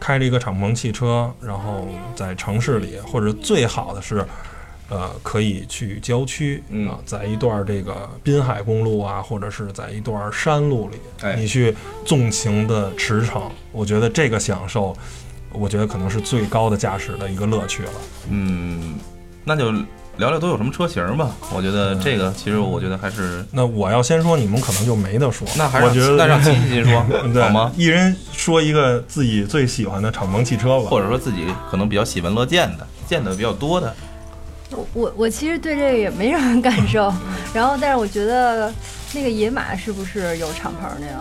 [0.00, 4.24] 开着一个敞篷汽车，然后在城市里，或者最好的是。
[4.88, 10.96] 呃，可以去郊区啊，在一段这个滨海公路啊，或者是在一段山路里，
[11.36, 14.96] 你去纵情的驰骋，我觉得这个享受，
[15.52, 17.90] 我觉得可能是最高的驾驶的一个乐趣了。
[18.30, 18.94] 嗯，
[19.42, 19.72] 那就
[20.18, 21.34] 聊聊都有什么车型吧。
[21.52, 23.44] 我觉得这个其实我觉得还是……
[23.50, 25.46] 那我要先说，你们可能就没得说。
[25.58, 27.04] 那还是我觉得那让齐齐 说
[27.42, 27.72] 好吗？
[27.76, 33.92] 一人说一个自己最喜欢的敞篷汽车吧，或者说自己可能比较喜闻乐见的、见的比较多的。
[34.70, 37.12] 我我我其实对这个也没什么感受，
[37.54, 38.72] 然后但是我觉得
[39.12, 41.18] 那个野马是不是有敞篷的呀？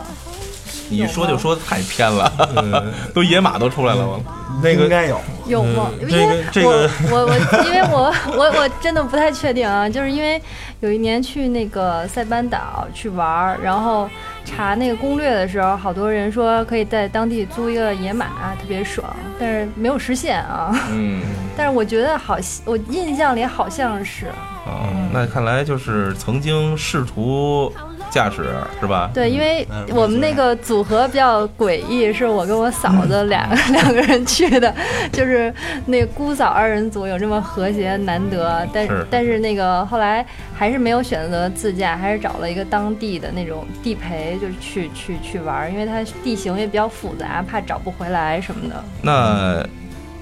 [0.90, 2.32] 你一说就说太偏了，
[3.14, 4.20] 都野马都出来了吗？
[4.64, 5.90] 那个应该有有吗？
[6.10, 10.42] 这个这个我我因为我我我真的不太确定啊，就是因为
[10.82, 14.10] 有一年去那个塞班岛去玩，然后。
[14.46, 20.72] 查那个攻略的时候，好多人说可以在当地租一个野马，特别爽，但是没有实现啊。
[20.94, 21.22] 嗯，
[21.58, 24.28] 但是我觉得好，我印象里好像是。
[24.66, 27.72] 哦，那看来就是曾经试图。
[28.16, 28.46] 驾驶
[28.80, 29.12] 是吧？
[29.14, 34.74] 对，因为我们那个组合比较诡异，是我跟我嫂子两个 两个人去的，
[35.12, 35.54] 就是
[35.86, 48.82] 那姑嫂二人组有这么和谐难得，但是但是那个后来还是没有选择自驾，还是找了一个当地的那种地陪，就是去去去玩，因为它地形也比较复杂，怕找不回来什么的。
[49.02, 49.62] 那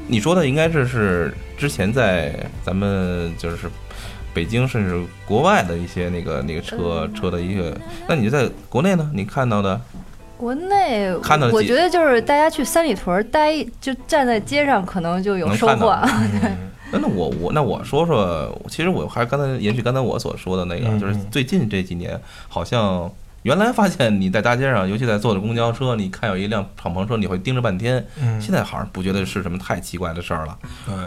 [0.08, 2.34] 你说的应该是是之前在
[2.66, 3.70] 咱们就是。
[4.34, 9.10] 北京甚至国外的一些那个那个车车的一个，那你在国内呢？
[9.14, 9.80] 你看到的？
[10.36, 15.96] 国内看到，我觉得就是大家去三里屯待，就站在街上，可能就有收获。
[16.92, 23.10] 那那我我那我说说，其实我还刚才延续刚才我所说的那个，就是最近这几年，好像
[23.44, 28.06] 原来发现你在大街上， 尤其在坐着公交车，你看有一辆敞篷车，你会盯着半天。
[28.40, 30.58] 现在好像不觉得是什么太奇怪的事儿了。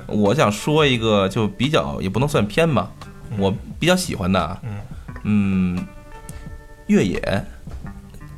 [0.06, 2.90] 我想说一个，就比较也不能算偏吧。
[3.38, 4.58] 我比较喜欢的，
[5.24, 5.78] 嗯，
[6.86, 7.44] 越野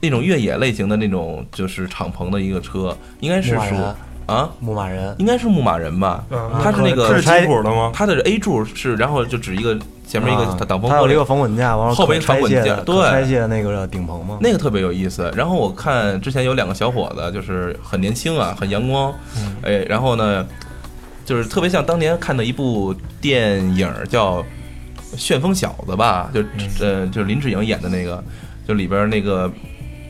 [0.01, 3.94] 那种越野类型的那种，就是敞篷的一个车，应该是说
[4.27, 6.24] 啊，牧马人，应该是牧马人吧？
[6.62, 7.90] 它是那个是吉普的吗？
[7.94, 14.38] 它的 A 柱是，然后就指一个前面一个挡风，它有一个防滚架，后面防滚架，对，拆卸那个顶棚吗？
[14.40, 15.33] 那个特别有意思。
[15.35, 19.12] 然后我看之前有两个小伙子，就是很年轻啊，很阳光，
[19.62, 20.46] 哎，然后呢，
[21.24, 24.44] 就是特别像当年看的一部电影叫。
[25.16, 26.40] 旋风小子吧，就
[26.81, 28.23] 呃，就是林志颖演的那个，
[28.66, 29.51] 就里边那个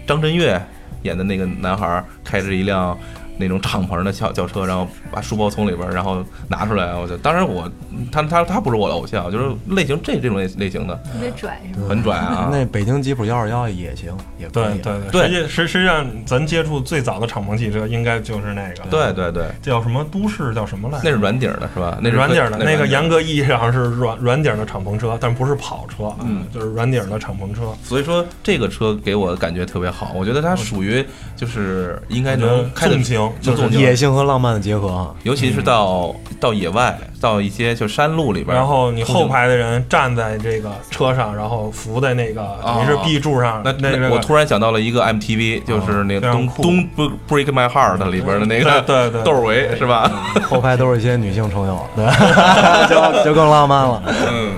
[0.06, 0.60] 张震岳
[1.02, 2.98] 演的那个男孩，开着一辆。
[3.38, 6.94] 那种敞篷的轿轿车，然后把书包从里边，然后拿出来。
[6.94, 7.70] 我就当然我
[8.10, 12.48] 他他他不是我的偶像，就是类型这这种类类型的，特别拽是很拽啊。
[12.50, 15.22] 那北京吉普幺二幺也行，也对对对。
[15.22, 18.82] 实际实实际上，咱接触最早的敞篷汽车应该就是那个。
[18.90, 19.46] 对对对。
[19.62, 20.98] 叫什么都市叫什么来？
[21.04, 21.98] 那是软底的是吧？
[22.02, 22.58] 那是软底的。
[22.58, 27.72] 那个严格意义上是软软底的敞篷车，但不是跑车，嗯，就是软底的敞篷车。
[27.84, 31.04] 所以说这个车给我的感觉特别好，我觉得它属于
[31.36, 33.02] 就是应该能开纵
[33.40, 34.08] 情，就是野性。
[34.08, 43.60] 和浪漫的结合啊，尤其是到到野外，到一些就山路里边，然后你后排的人站在这个车上，然后扶在那个你是 B 柱上。
[43.62, 46.88] 那那我突然想到了一个 MTV，就是那个东东
[47.28, 50.10] Break My Heart 里边的那个对对窦唯是吧？
[50.48, 52.06] 后排都是一些女性朋友，对，
[52.88, 54.02] 就就更浪漫了。
[54.06, 54.52] 嗯，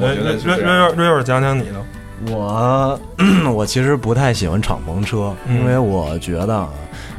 [0.00, 1.82] 瑞瑞瑞瑞瑞讲讲你的。
[2.30, 3.00] 我
[3.54, 6.68] 我其实不太喜欢敞篷车，因为我觉得。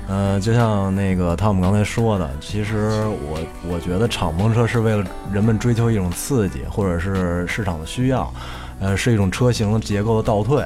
[0.08, 8.32] 呃，就像那个汤姆刚才说的，其实我我觉得敞篷车是为了人们追求一种刺激，或者是市场的需要，
[8.80, 10.64] 呃，是一种车型结构的倒退，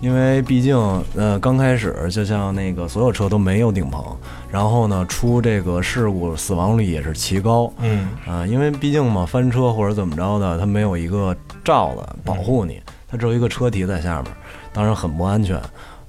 [0.00, 0.76] 因为毕竟
[1.16, 4.04] 呃刚开始就像那个所有车都没有顶棚，
[4.50, 14.32] 然后呢出这个事故死亡率也是奇高，嗯啊，因为毕竟嘛翻车或者怎么着的，它没有一个罩子保护你，它只有一个车体在下面，
[14.72, 15.60] 当然很不安全。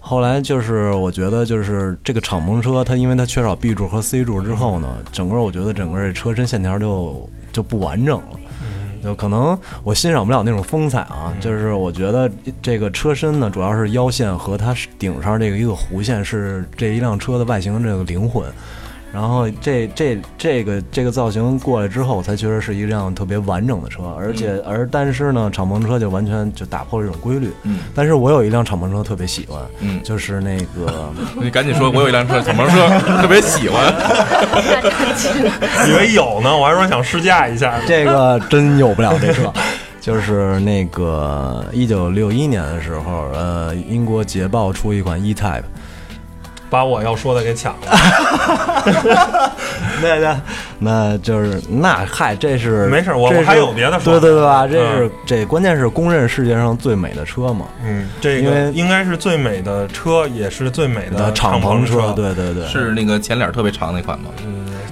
[0.07, 8.39] 后来就是我觉得就是这个敞篷车，它因为它缺少 B 柱和 C 柱之后呢，整个我觉得整个这车身线条就就不完整了，
[9.03, 11.35] 就可能我欣赏不了那种风采啊。
[11.41, 18.45] 就是我觉得这个车身呢，主要是腰线和它顶上这个一个弧线是这一辆车的外形的这个灵魂。
[19.13, 27.51] 然后这这这个这个造型过来之后，我才觉得是一辆特别完整的车，而且而但是呢，敞篷车就完全就打破了这种规律。
[27.63, 32.87] 嗯，但是我有一辆敞篷车特别喜欢，嗯就是那个 你赶紧说，我有一辆车，敞篷车，
[33.21, 33.93] 特别喜欢。
[35.87, 37.79] 以为有呢，我还说想试驾一下。
[37.87, 39.51] 这个真有不了这车。
[39.99, 45.63] 就是那个一九六一年的时候，呃，英国捷豹出一款 E-Type，
[46.69, 49.51] 把我要说的给抢了。
[49.99, 50.35] 对对，
[50.79, 54.67] 那就是那嗨，这是没事我这是我还有别的说对对对吧？
[54.67, 64.29] 这嗯是、这关键是公认世界上最美的车嘛，嗯，这因应该是最美的车，也是最美的敞篷车，对对对，是那个前脸特别长那款吗？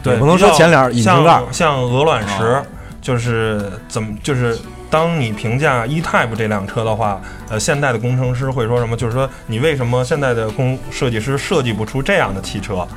[0.01, 2.65] 对，也不能说前脸引擎盖像像鹅卵石哦，
[3.01, 4.57] 就是怎么就是。
[4.95, 8.95] 当你评价 E-Type 这辆车的话，呃，现代的工程师会说什么？
[8.95, 12.87] 就是说，你为什么现在的工设计师设计不出这样的汽车？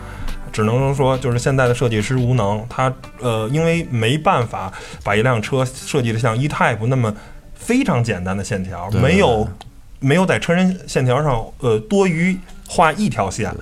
[0.52, 7.12] 只能说，就是现在的设计师无能，他呃，因为没办法把一辆车设计的像 E-Type 那么
[7.52, 9.48] 非常简单的线条，没有
[9.98, 13.52] 没有在车身线条上呃多余画一条线，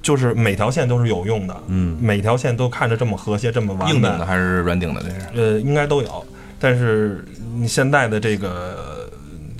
[0.00, 5.02] 就是每条线都是有用的，嗯每条线都看着这么和谐，这么完美硬顶的还是软顶的？
[5.02, 6.24] 这是呃，应该都有。
[6.64, 9.10] 但是你现在的这个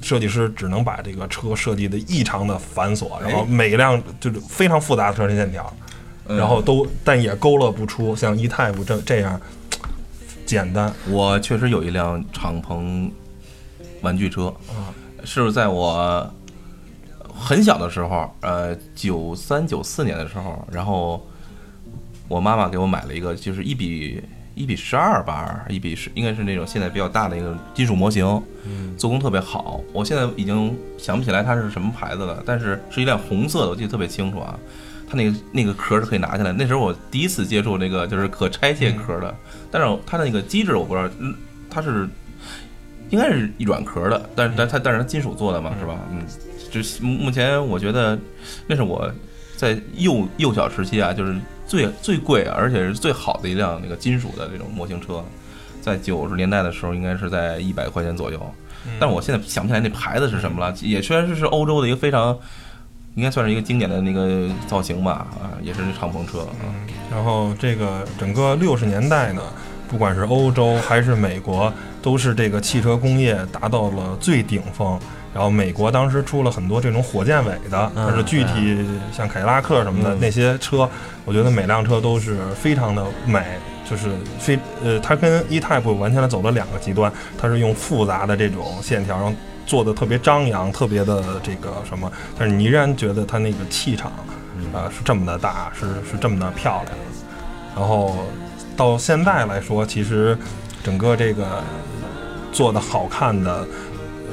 [0.02, 5.72] 设计师只能把这个车设计的异常的繁琐，然后每一辆就是非常复杂的车身线条，
[6.26, 9.40] 嗯然后都但也勾勒不出像 E-Type 这这样
[10.44, 10.92] 简单。
[11.09, 13.11] 我确实有一辆敞篷
[14.00, 14.52] 玩具车，
[15.24, 16.28] 是在我
[17.33, 21.24] 很小的时候，呃，九三九四年的时候，然后
[22.28, 24.22] 我妈妈给我买了一个，就是一比
[24.62, 28.25] 一比十二吧，一比十，应该是那种现在比较大的一个金属模型，
[28.96, 29.81] 做工特别好。
[29.92, 34.57] 我现在已经想不起来它是什么牌子了，但是是一辆红色的，我记得特别清楚啊。
[35.11, 39.35] 它那个那个壳是可以拿下来，那时候我第一次接触那个就是可拆卸壳的，
[39.68, 41.35] 但是它的那个机制我不知道，嗯
[41.68, 42.09] 它是
[43.11, 45.98] 应该是一软壳的，但是但它但是它金属做的嘛，是吧？
[46.12, 46.25] 嗯，
[46.70, 48.16] 就是目前我觉得
[48.68, 49.12] 那是我
[49.57, 51.37] 在幼幼小时期啊，就是
[51.72, 55.24] 最最贵而且是最好的一辆那个金属的这种模型车，
[55.80, 58.38] 在九十年代的时候应该是在一百块钱左右，
[59.00, 62.38] 但是我现在想不起来那牌子是什么了，也虽然是是欧洲的一个非常。
[63.14, 66.72] 应该算是一个经典的那个造型吧，啊，也是敞篷车啊。
[67.11, 69.42] 然后这个整个六十年代呢，
[69.87, 74.98] 不管是欧洲还是美国，都是这个汽车工业达到了最顶峰。
[75.35, 80.18] 然后美国当时出了很多这种火箭尾的，嗯但是具体像凯迪拉克什么的嗯。
[80.21, 80.88] 那些车，
[81.25, 83.42] 我觉得每辆车都是非常的美，
[83.88, 89.33] 就是非呃，它跟 E-Type 完全的走了两个极端，它是用复杂的这种线条，然后
[89.64, 94.12] 做的特别张扬，特别的这个什么，但是你依然觉得它那个气场，
[94.75, 96.97] 啊、是这么的大，是是这么的漂亮。
[97.75, 98.27] 然后
[98.77, 100.37] 到现在来说，其实
[100.85, 101.62] 整个这个
[102.53, 103.66] 做的好看的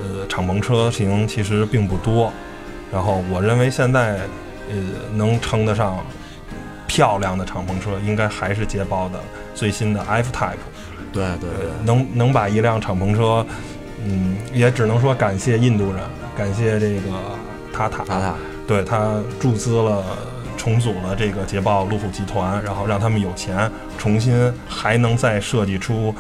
[0.04, 2.32] 呃敞篷车型其实并不多。
[2.92, 4.20] 然后我认为现在
[4.70, 4.76] 呃
[5.14, 6.04] 能称得上
[6.88, 9.20] 漂亮的敞篷车，应该还是捷豹的
[9.54, 10.56] 最新的 F Type。
[11.12, 13.46] 对对对，能能把一辆敞篷车，
[14.04, 16.02] 嗯，也只能说感谢印度人，
[16.36, 17.12] 感谢这个
[17.74, 18.36] 塔塔，塔塔，
[18.68, 20.04] 对他注资了。
[20.60, 26.14] 重组了这个捷豹路虎集团，然后让他们有钱，重新还能再设计出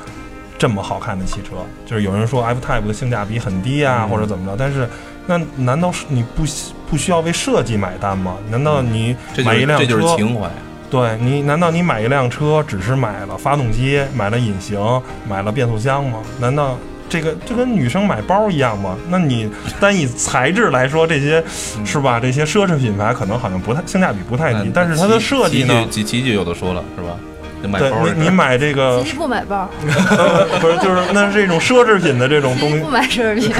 [0.60, 1.56] 这么好看的汽车。
[1.88, 4.88] 就是有人说 F Type 的性价比很低啊，嗯或者怎么着，但是
[5.26, 8.36] 那难道是你不需不需要为设计买单吗？
[8.52, 9.86] 难道你买一辆车？
[9.86, 10.48] 是这就是情怀。
[10.91, 14.80] 对你，难道你买一辆车只是买了发动机、买了引擎、
[15.28, 16.17] 买了变速箱吗？
[16.39, 16.76] 难道
[17.08, 18.98] 这个就跟女生买包一样吗？
[19.08, 19.48] 那你
[19.80, 21.43] 单以材质来说，这些
[21.86, 22.20] 是吧？
[22.20, 25.86] 这些奢侈品牌可能好像不太性价比不太低，但是它的设计呢？
[25.91, 27.16] 骑骑骑就有的说了，是吧？
[27.62, 29.70] 就买对包的事儿你，你买这个其实不买包，
[30.18, 33.53] 呃不是就是那是一种奢侈品的这种东西不，买奢侈品，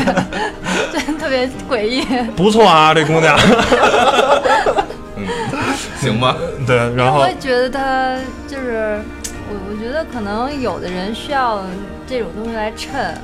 [0.92, 2.06] 真特别诡异。
[2.36, 3.38] 不错啊，这姑娘。
[5.18, 5.28] 嗯
[6.00, 6.36] 行吧？
[6.66, 8.16] 对，然后我也觉得她
[8.48, 9.02] 就是，
[9.50, 11.62] 我我觉得可能有的人需要
[12.08, 13.18] 这种东西来衬，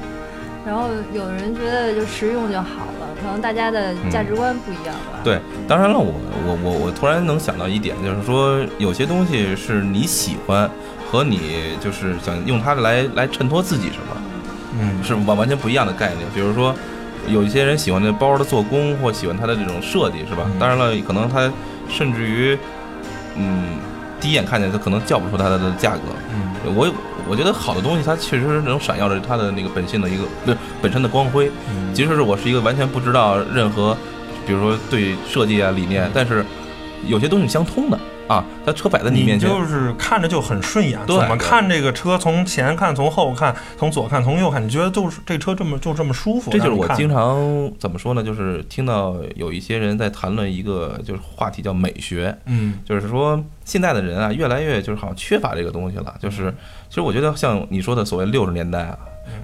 [0.66, 2.66] 然后有人觉得就实用就好
[3.00, 5.20] 了，可能大家的价值观不一样吧。
[5.24, 6.14] 对，当然了，我
[6.46, 10.70] 我我我突然能想到一点，就是说有些东西是你喜欢
[11.12, 14.18] 和你就是想用它来来衬托自己什么，
[14.80, 16.28] 嗯，是完完全不一样的概念。
[16.34, 16.76] 比如说，
[17.28, 20.44] 有一些人喜欢这包的做工，或喜欢它的这种设计，是吧？
[20.46, 21.52] 嗯当然了，可能他
[21.90, 22.58] 甚至于，
[23.36, 23.78] 嗯，
[24.20, 26.02] 第一眼看见他可能叫不出它的价格。
[26.34, 26.92] 嗯我
[27.28, 31.52] 我觉得好的东西，它确实能闪耀着它的那个本性的一个不是本身的光辉。
[31.70, 33.96] 嗯即使是我是一个完全不知道任何，
[34.46, 36.46] 比如说对设计啊理念，但是
[37.08, 37.98] 有些东西相通的，
[38.28, 41.00] 啊，它车摆在你面前，就是看着就很顺眼。
[41.06, 46.50] 怎么看这个车，从前看，从后看，从左看，从右看，你觉得就是这车这么就这么舒服？
[46.52, 48.24] 这就是我经常怎么说呢？
[48.24, 56.16] 就是听到有一些人在谈论一个就是话题叫美学，嗯就是说现在的人啊，越来越就是好像缺乏这个东西了。
[56.20, 56.54] 就是
[56.90, 58.98] 其实我觉得像你说的所谓六十年代啊，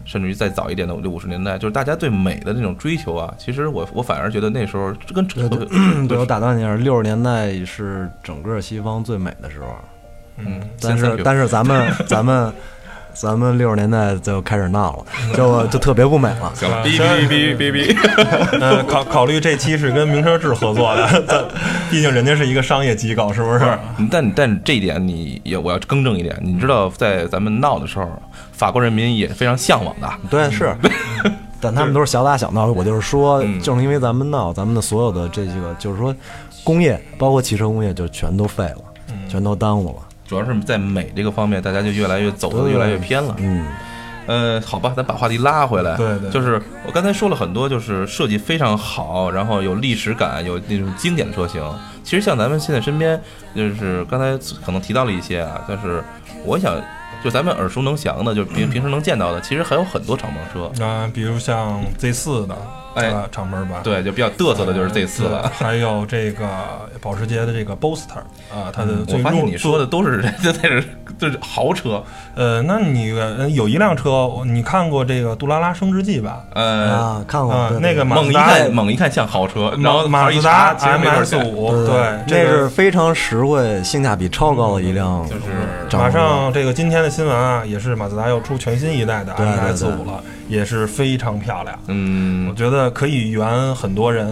[0.06, 9.76] 甚至于再早一点的六五十年代，就是大家对美的那种追求啊，其实我我反而觉得那时候这跟车对 我打断你一下，六十年代是整个西方最美的时候，
[10.38, 12.52] 嗯，但是但是咱们 咱们
[13.14, 15.06] 咱们六十年代就开始闹了，
[15.36, 16.52] 就就特别不美了。
[16.56, 18.60] 行了，啊哔哔哔哔哔哔。
[18.60, 21.52] 呃，考考虑这期是跟名车志合作的，
[21.92, 23.78] 毕竟人家是一个商业机构，是不是？
[24.10, 28.08] 但但这一点你也我要更正一点，你知道在咱们闹的时候，
[28.52, 30.10] 法国人民也非常向往的。
[30.30, 30.76] 对，是，
[31.60, 32.66] 但他们都是小打小闹。
[32.68, 36.16] 我就是说，嗯正是因为咱们闹，咱们的所有的这几个，就是说，
[36.64, 38.78] 工业包括汽车工业就全都废了，
[39.30, 39.96] 全都耽误了。
[40.32, 43.36] 主要是在美这个方面，大家就越来越走的越来越偏了。
[43.40, 43.68] 嗯，
[44.28, 45.98] 呃，好吧，咱把话题拉回来。
[45.98, 46.58] 对对就是
[46.88, 51.62] 我刚才说了很多，就是设计非常好，然后有历史感，有那种经典的车型。
[52.02, 53.22] 其实像咱们现在身边，
[53.54, 56.02] 就是刚才可能提到了一些啊，但是
[56.46, 56.82] 我想，
[57.22, 60.82] 就咱们耳熟能详的，就平平时能见到的，其实还有很多敞篷车。
[60.82, 62.56] 啊，比如像 Z 四的，
[62.96, 65.52] 哎呃敞门版，对，就比较嘚瑟的就是这次对了。
[65.54, 66.48] 还有这个
[67.02, 68.20] 保时捷的这个 Boster
[68.54, 70.84] 啊，它的我发现你说的都是这 这是
[71.18, 72.04] 就是豪车，
[72.36, 76.44] 呃，那你呃有一辆车，你看过这个杜拉拉升职记吧？
[76.54, 81.48] 呃，啊，看过那个马猛一看猛一看像豪车，然后马自达 MS 钱。
[81.48, 86.12] 五，对这个是非常实惠、性价比超高的一辆就是马。
[86.12, 91.80] 上这个今天的新闻啊，也是马自达要出全新一代的 MS 对五了，也是非常漂亮。
[91.88, 94.30] 嗯我嗯，觉得可以圆很多人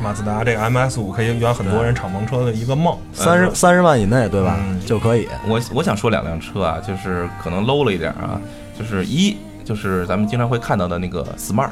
[0.00, 2.96] 马自达这个 MS 五可以圆很多人敞篷车的一个梦。
[3.12, 4.56] 三十三十万以内，对吧？
[4.60, 5.26] 嗯就可以。
[5.46, 8.38] 我我想说两辆车啊，就是可能 low 了一点啊，
[8.78, 11.70] 就是一就是咱们经常会看到的那个 smart。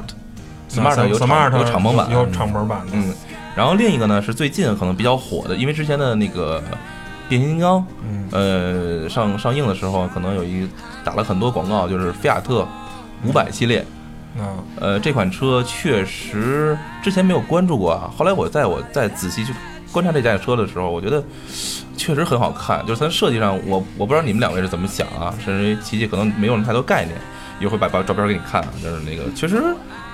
[0.69, 2.91] smart 有敞 Smart 有敞篷版，有敞篷版的。
[2.93, 3.13] 嗯，
[3.55, 6.61] 然后另一个呢是最近可能比较火的，因为之前的那个
[7.29, 10.67] 变形金刚，嗯呃，上上映的时候可能有一
[11.05, 12.67] 打了很多广告，就是菲亚特
[13.25, 13.85] 五百系列，
[14.37, 19.53] 嗯，呃，这款车确实之前没有关注过啊，后来我在我在仔细去
[19.91, 21.23] 观察这架车的时候，我觉得
[21.95, 27.17] 确实很好看，就是它设计上，我我不知道你们两位是怎么想啊，甚至于琪琪可能没有太多概念，
[27.59, 29.61] 一会儿把把照片给你看啊，就是那个确实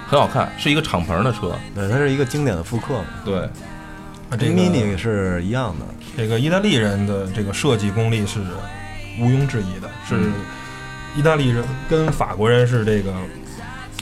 [0.08, 3.50] 很好看，是一个敞篷的车，对，它是一个经典的复刻嘛，对，
[4.38, 5.86] 这个 Mini 是一样的。
[6.16, 8.40] 这个意大利人的这个设计功力是
[9.20, 10.34] 毋庸置疑的，是嗯
[11.16, 13.14] 意大利人跟法国人是这个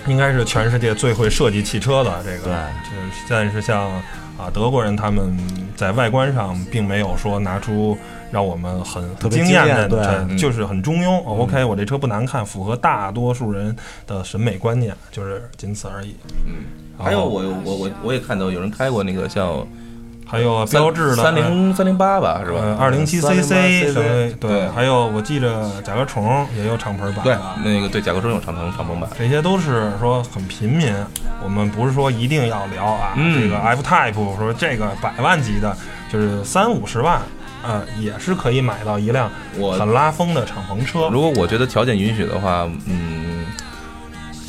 [0.07, 2.45] 应该是全世界最会设计汽车的这个。
[2.45, 2.53] 对
[2.89, 3.91] 就是但是像
[4.37, 5.37] 啊德国人他们
[5.75, 7.97] 在外观上并没有说拿出
[8.31, 11.19] 让我们很特别惊艳的，就是很中庸。
[11.25, 13.75] 哦 OK，我这车不难看，符合大多数人
[14.07, 16.15] 的审美观念，就是仅此而已。
[16.47, 16.63] 嗯，
[16.97, 19.67] 还有我我我我也看到有人开过那个叫
[20.31, 22.59] 还有标志的三零三零八吧，是吧？
[22.61, 30.93] 呃，二零七308 CC 对，对还有我记着甲壳虫也有敞篷版对，那个对甲壳虫有敞篷敞篷版，这些都是说很平民。
[31.43, 35.75] 我们不是说一定要聊啊，嗯这个 F Type 说这个百万级的，
[36.09, 37.19] 就是三五十万，
[37.61, 41.09] 呃，也是可以买到一辆我很拉风的敞篷车。
[41.11, 43.40] 如果我觉得条件允许的话，嗯，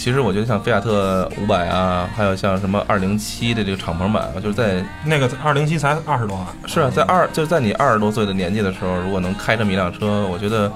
[0.03, 10.73] 其实我觉得像菲亚特五百啊，还有像什么二零七的这个敞篷版，就是在那个二零七才二十多万，是啊，在二就是在你二十多岁的年纪的时候，如果能开这么一辆车，我觉得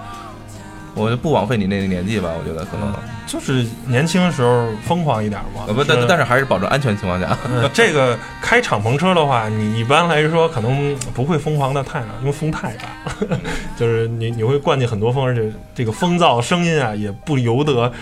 [0.95, 2.31] 我就不枉费你那个年纪吧。
[2.39, 2.95] 我觉得可能，
[3.27, 5.65] 就是年轻时候疯狂一点嘛。
[5.67, 13.27] 呃不，但但是还是保证安全情况下，呃， 这个开敞篷车的话，你一般来说可能不会疯狂的太大，因为风太大，
[13.77, 17.93] 就是你你会灌进很多风，而且这个风噪声音啊也不由得，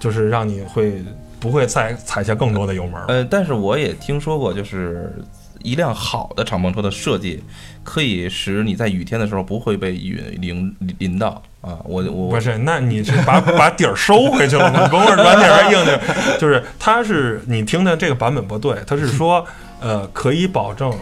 [0.00, 1.00] 就是让你会
[1.38, 3.00] 不会再踩下更多的油门。
[3.06, 5.14] 呃，但是我也听说过，就是
[5.62, 7.44] 一辆好的敞篷车的设计，
[7.84, 11.78] 可以使你在雨天的时候不会被雨淋淋到啊。
[11.84, 14.82] 我我不是，那你是把把底儿收回去了吗？
[14.82, 19.46] 你甭管软底儿还是硬底儿，就是它是你听的这个版本不对，它是说
[19.80, 20.92] 呃可以保证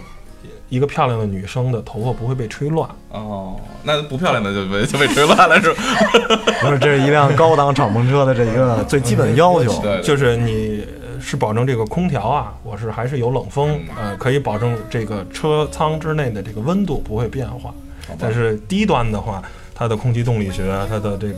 [0.68, 2.88] 一个漂亮的女生的头发不会被吹乱。
[3.10, 5.82] 哦，那不漂亮的就被就被吹乱了是吧？
[6.62, 9.80] 不是，这是一辆高档敞篷车的这一个最基本的要求。
[9.80, 17.72] 对，就是你呃是保证这个空调啊，我是还是有冷风，呃，可以保证这个车舱之内的这个温度不会变化。
[18.18, 19.42] 但是低端的话，
[19.74, 21.36] 它的空气动力学，它的这个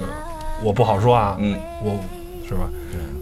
[0.62, 1.98] 我不好说啊，嗯，我
[2.50, 2.68] 是吧？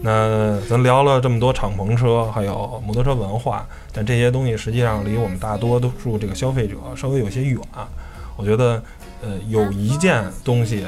[0.01, 3.63] 那咱聊了这么多敞篷车，还有摩托车文化，
[3.93, 7.59] 但这些东西实际上离我们大多数这个消费者稍微有些远。
[8.35, 8.81] 我觉得，
[9.21, 10.83] 呃，有一件东西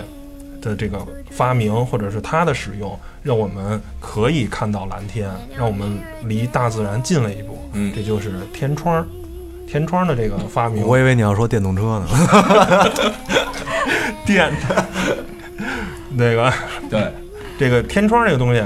[0.60, 7.60] 的这个发明或者是它的使用，让我们可以看到蓝天，让我们离大自然近了一步。
[7.74, 9.06] 嗯这就是天窗。
[9.68, 12.08] 天窗的这个发明，我以为你要说电动车呢。
[14.26, 14.86] 电的
[16.12, 16.52] 那个
[16.89, 17.10] 对，
[17.62, 18.64] 这个天窗这个东西，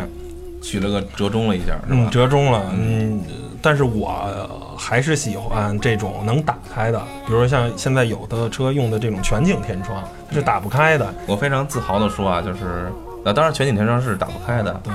[0.62, 2.10] 取了个折中了一下，是嗯，吧？
[2.10, 3.22] 折中了，嗯，
[3.62, 12.90] 但是我呃还是喜欢这种能打开的，比如说像现在有的车用的这种全景天窗是打不开的，我非常自豪的说啊，就是
[13.22, 14.72] 那当然全景天窗是打不开的。
[14.82, 14.94] 对，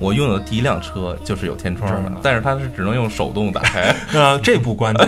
[0.00, 3.94] 我拥有的第一辆车就是有天窗，的但是它是只能用手动打开。
[4.12, 5.06] 那 这不关键，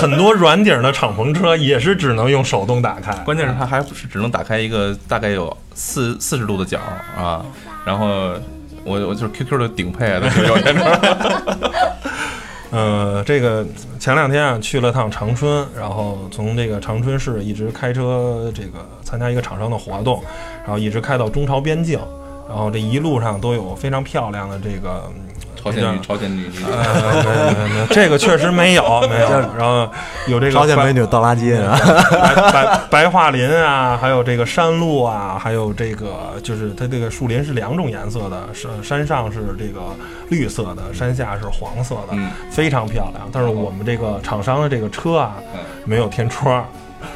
[0.00, 6.80] 很多软顶的敞篷车也是只能用手动打开， 关键是它还不是只能打开一个大概有四四十度的角
[7.16, 7.44] 啊，
[7.84, 8.06] 然后
[8.82, 10.90] 我我就是 QQ 的顶配的有天窗。
[12.72, 13.66] 呃，这个
[13.98, 20.22] 前两天啊去了趟长春，然后从这个长春市一直开车这个参加一个厂商的活动，
[20.62, 21.98] 然后一直开到中朝边境，
[22.50, 25.04] 然后这一路上都有非常漂亮的这个。
[25.14, 25.24] 嗯
[25.62, 29.28] 朝鲜女，朝鲜女，呃，没有没有没有，这个确实没有没有。
[29.58, 29.86] 然后
[30.26, 31.78] 有这个朝鲜美女倒垃圾啊！
[32.10, 39.82] 白白白桦林啊，还有这个山路啊，还有这个就是它这个树林是两种颜色的，山山上是这个
[40.30, 43.28] 绿色的，山下是黄色的，嗯非常漂亮。
[43.30, 46.66] 但是我们这个厂商的这个车啊，嗯没有天窗，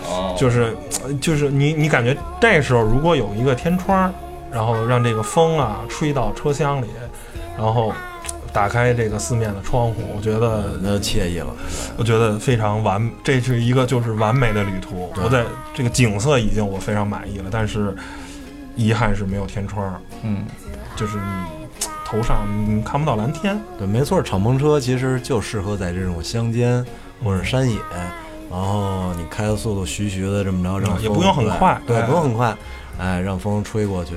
[0.07, 0.77] 哦，就是
[1.19, 4.13] 就是你你感觉这时候如果有一个天窗，
[4.55, 6.87] 然后让这个风啊吹到车厢里，
[7.59, 7.93] 然后
[8.53, 11.49] 打开这个四面的窗户，我觉得那惬意了。
[11.97, 15.13] 我觉得非常完，这是一个就是完美的旅途。
[15.23, 15.45] 我在
[15.75, 17.93] 这个景色已经我非常满意了，但是
[18.77, 20.47] 遗憾是没有天窗，嗯，
[20.95, 23.61] 就是你头上你看不到蓝天。
[23.77, 26.85] 对，没错，敞篷车其实就适合在这种乡间
[27.25, 27.77] 或者山野，
[28.51, 32.55] 然后你开的速度徐徐的这么着，也不用很快对，哎不用很快，
[32.99, 34.15] 哎，让风吹过去，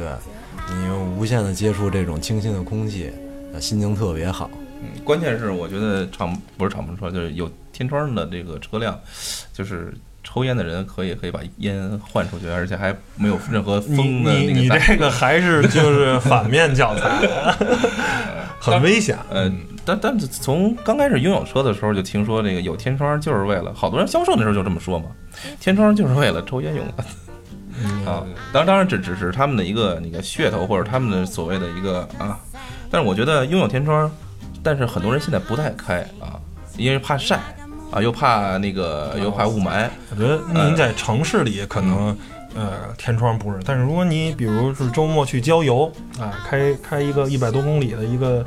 [0.70, 3.12] 你无限的接触这种清新的空气，
[3.54, 4.50] 呃心情特别好。
[4.82, 9.00] 嗯关键是我觉得敞不是敞篷车，就是有天窗的这个车辆，
[9.52, 9.92] 就是
[10.24, 17.10] 抽烟的人可以可以把烟换出去，而且还没有任何风的你你那个这个还是就是反面教材，
[18.62, 19.18] 很危险。
[19.32, 19.52] 呃，
[19.84, 25.08] 但但是从刚开始拥有车的时候就听说这个有天窗就是为了，好多人销售的时候就这么说嘛，
[25.60, 27.06] 天窗就是为了抽烟用的嗯
[28.08, 28.24] 啊。
[28.54, 32.40] 当然当然这只是他们的一个那个噱头或者他们的所谓的一个啊，
[32.90, 34.10] 但是我觉得拥有天窗，
[34.64, 36.40] 但是很多人现在不太开啊，
[36.78, 37.40] 因为怕晒
[37.92, 39.90] 啊，又怕那个又怕雾霾。
[40.12, 42.18] 我觉得你在城市里可能。
[42.56, 48.44] 呃，天窗不是，但是如果你比如是周末去郊游啊，开开一个一百多公里的一个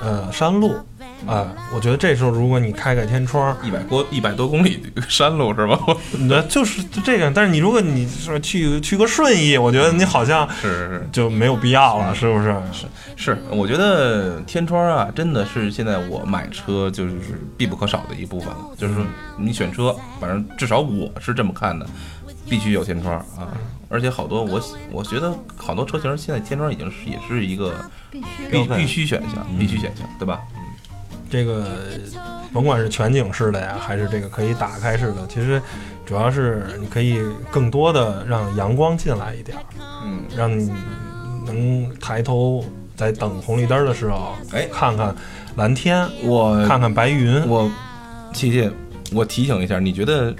[0.00, 0.74] 呃山路
[1.26, 5.78] 啊，我觉得这时候如果你开开天窗，一百多一百多公里的山路是吧？
[6.28, 7.30] 那就是这个。
[7.30, 11.06] 但是你如果你说去去个顺义，我觉得你好像是。
[11.12, 12.54] 就没有必要了，是不是？
[12.72, 17.14] 是是，我觉得天窗啊，真的是现在我买车就是
[17.56, 18.58] 必不可少的一部分了。
[18.76, 19.04] 就是说，
[19.36, 21.86] 你选车，反正至少我是这么看的，
[22.48, 23.48] 必须有天窗啊。
[23.88, 24.60] 而且好多我
[24.90, 27.74] 我觉得好多车型现在天窗已经是也是一个
[28.10, 30.40] 必必须选项，必须选项，对吧？
[31.32, 31.66] 这个
[32.52, 35.60] 甭管是全景式的呀，还是这个可以打开式的，其实
[36.04, 39.64] 主要是你可以更多的让阳光进来一点儿，
[40.04, 40.70] 嗯，让你
[41.46, 42.62] 能抬头
[42.94, 45.16] 在等红绿灯的时候，哎看看
[45.56, 47.48] 蓝天，我看看白云。
[47.48, 47.70] 我
[48.34, 48.70] 琪琪，
[49.14, 50.34] 我提醒一下，你觉得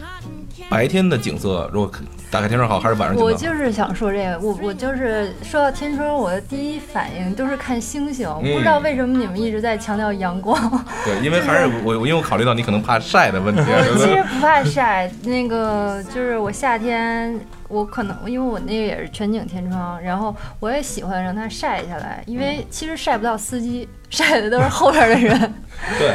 [0.68, 1.90] 白天的景色如果
[2.33, 3.22] 打开天窗好，还是晚上？
[3.22, 10.59] 我就是想说这个，我我就是说到天窗，我的第一反应都是看星星，嗯不知道为什么你们一直在强调阳光。
[11.05, 13.62] 对， 因为还是我我因为我考虑到你可能怕晒的问题，
[13.99, 25.39] 其实不怕晒，那个就是我夏天，我可能因为我那个也是全景天窗，然后我也喜欢让它晒下来，因为其实晒不到司机，晒的都是后边的人。
[25.99, 26.14] 对，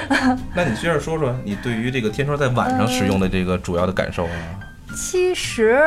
[0.56, 4.66] 那你接着说说你对于这个天窗在晚上使用的这个主要的感受啊？
[4.98, 5.80] 其实，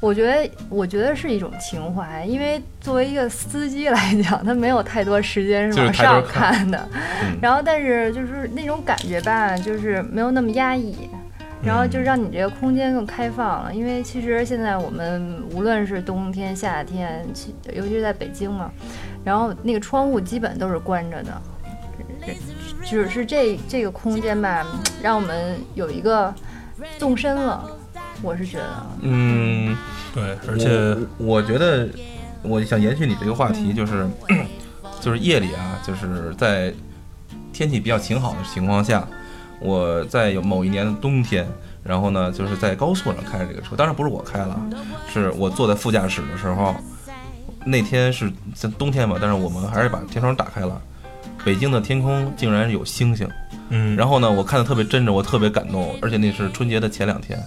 [0.00, 6.88] 我觉得，我觉得是一种情怀，因为作为一个司机来讲，他没有太多时间是往上看看的。
[7.22, 11.08] 嗯 然后，但是就是那种感觉吧，就是没有那么压抑。
[11.64, 18.68] 然后就让你这个空间更开放了，因为其实现在我们无论是冬天、夏天，其尤其是在北京嘛，
[19.22, 21.40] 然后那个窗户基本都是关着的，
[22.82, 24.66] 只是这这个空间吧，
[25.00, 26.34] 让我们有一个
[26.98, 27.64] 纵深了，
[28.22, 28.86] 我是觉得。
[29.00, 29.76] 嗯，
[30.14, 31.88] 对，而且我我觉得
[32.42, 34.08] 我想延续你这个话题，就是
[35.00, 36.72] 就是夜里啊，就是在
[37.52, 39.06] 天气比较晴好的情况下，
[39.60, 41.46] 我在有某一年的冬天，
[41.82, 44.60] 然后呢，就是在高速上开着这个车，当然不是我开了，
[45.12, 46.74] 是我坐在副驾驶的时候，
[47.64, 48.32] 那天是
[48.78, 50.80] 冬天嘛，但是我们还是把天窗打开了，
[51.44, 53.28] 北京的天空竟然有星星，
[53.70, 57.38] 嗯，然后呢，我看的特别真着，我特别感动，而且那是春节的前两天。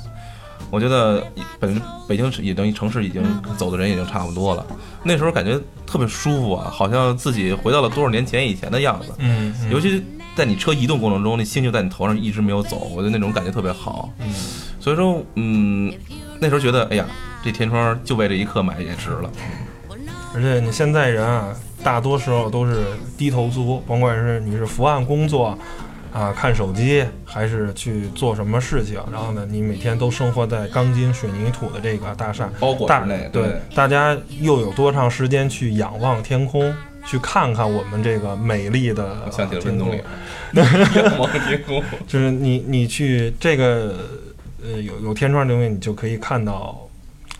[0.69, 1.25] 我觉得
[1.59, 3.23] 本北京也等于城市已经
[3.57, 4.65] 走的人已经差不多了，
[5.03, 9.13] 那时候感觉特别舒服啊，好像自己回到了多少年前以前的样子。
[9.19, 10.03] 嗯，嗯尤其
[10.35, 14.09] 在你车移动过程中，那星星在你头上一直没有走，我觉得那种感觉特别好。
[14.19, 14.33] 嗯
[14.79, 15.91] 所以说，嗯，
[16.39, 17.07] 那时候觉得，哎呀，
[17.43, 19.31] 这天窗就为这一刻买也值了。
[20.35, 22.83] 而且你现在人啊，大多时候都是
[23.17, 25.57] 低头族，甭管是你是伏案工作
[26.15, 36.73] 啊、看手机，还是去做什么事情，然后呢，你每天都生活在钢筋水泥土的这个大厦包裹大之内，对，大家又有多长时间去仰望天空，
[37.05, 39.91] 去看看我们这个美丽的天空
[40.55, 41.83] 仰望天空。
[42.07, 43.97] 就是你你去这个
[44.63, 46.87] 呃有有天窗的东西，你就可以看到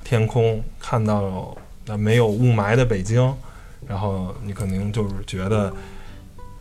[0.04, 1.56] 天空，看到
[1.86, 3.34] 那没有雾霾的北京，
[3.88, 5.72] 然后你肯定就是觉得，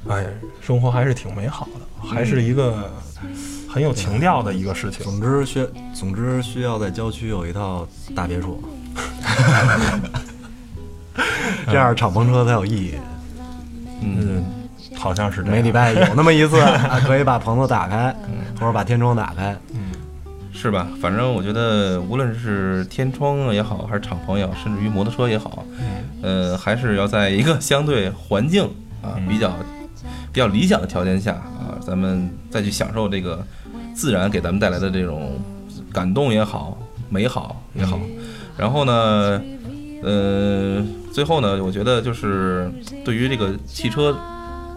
[0.08, 0.28] 哎呀，
[0.60, 2.90] 生活还是挺美好的，还是一个
[3.68, 5.04] 很有情调的一个事情。
[5.04, 8.62] 总之需总之需要在郊区有一套大别墅，
[11.66, 12.94] 这样敞篷车才有意义。
[14.02, 14.44] 嗯，嗯，
[14.96, 15.52] 好像是这样。
[15.52, 18.14] 每礼拜有那么一次， 啊可以把棚子打开，
[18.60, 19.56] 或者把天窗打开。
[20.52, 20.86] 是吧？
[21.00, 25.64] 反正我觉得，无论是天窗也好，还是敞篷也好，甚至于摩托车也好，
[26.22, 28.64] 呃，还是要在一个相对环境
[29.02, 29.52] 啊比较
[30.34, 33.46] 比较理想的条件下啊，咱们再去享受这个
[33.94, 35.40] 自然给咱们带来的这种
[35.92, 36.76] 感动也好，
[37.08, 38.00] 美好也好。
[38.58, 39.40] 然后呢，
[40.02, 42.68] 呃，最后呢，我觉得就是
[43.04, 44.14] 对于这个汽车。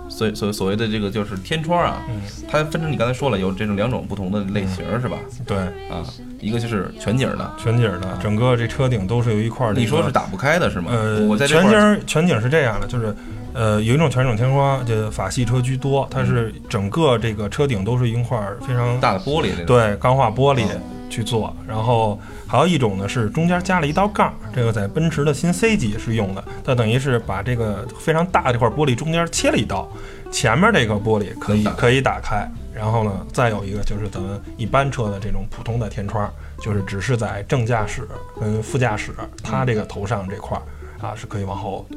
[0.10, 2.02] 所所所谓的这个就是天窗啊，
[2.50, 5.18] 它分成你刚才说了有这种两种不同的类型是吧？
[5.46, 5.58] 对，
[5.90, 6.04] 啊，
[6.40, 9.72] 一个就是全景的，全景的，整个这车顶都是有一块。
[9.74, 10.92] 你说是打不开的是吗？
[10.92, 13.16] 呃，我在全景儿全景是这样的，就是
[13.54, 20.64] 呃有一种全景天窗，就法系车居多，它是整个这个车顶都是一块非常大的玻璃，对钢化玻璃
[21.10, 29.88] 去做，然后还有一种呢是中间加了一道杠，这个在奔驰的新 C 级是用的，它等于是把这个非常大这块玻璃中间切了一刀，
[30.32, 36.32] 前面这个玻璃可以可以打开，然后呢再有一个就是咱们一般车的这种普通的天窗，
[36.62, 38.08] 就是只是在正驾驶
[38.40, 39.12] 跟副驾驶
[39.44, 40.62] 它这个头上这块儿
[41.08, 41.88] 啊是可以往后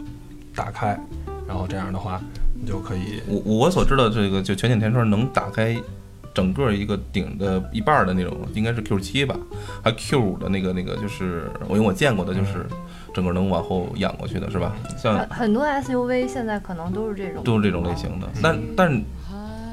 [0.54, 0.98] 打开，
[1.46, 2.20] 然后这样的话
[2.54, 5.76] 你就可以我我所知道这个就全景天窗能打开
[6.32, 9.36] 整个一个顶的一半的那种，应该是 Q 七吧，
[9.82, 12.66] 还 Q 五的那个那个就是我因为我见过的就是
[13.12, 14.72] 整个能往后仰过去的是吧？
[14.96, 19.02] 像很很多 SUV 现在可能都是这种，都是这种类型的，但但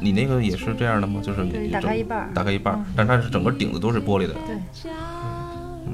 [0.02, 1.22] 你那个也是这样的吗？
[1.24, 2.30] 就是对，打开一半儿。
[2.34, 4.34] 打开一半但它是整个顶子都是玻璃的。
[4.34, 4.92] 对，
[5.86, 5.94] 嗯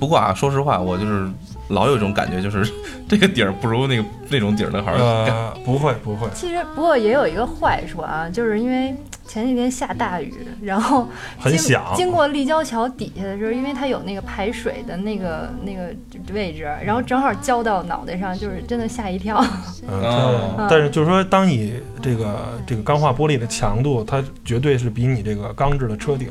[0.00, 1.28] 不过啊，说实话，我就是
[1.68, 2.72] 老有一种感觉，就是
[3.08, 5.06] 这个顶儿不如那个那种顶儿的好像。
[5.06, 8.94] 呃不会不会，其实不过也有一个坏处啊，就是因为
[9.26, 11.08] 前几天下大雨，然后
[11.42, 15.94] 经很响经过立交桥底下的时候，因为它有那个排水的那个那个
[16.32, 19.44] 位置，然后正好浇到脑袋上，就是真的吓一跳。
[19.88, 26.28] 嗯，但是就是说，当你这个这个钢化玻璃的强度，它绝对是比你这个钢制的车顶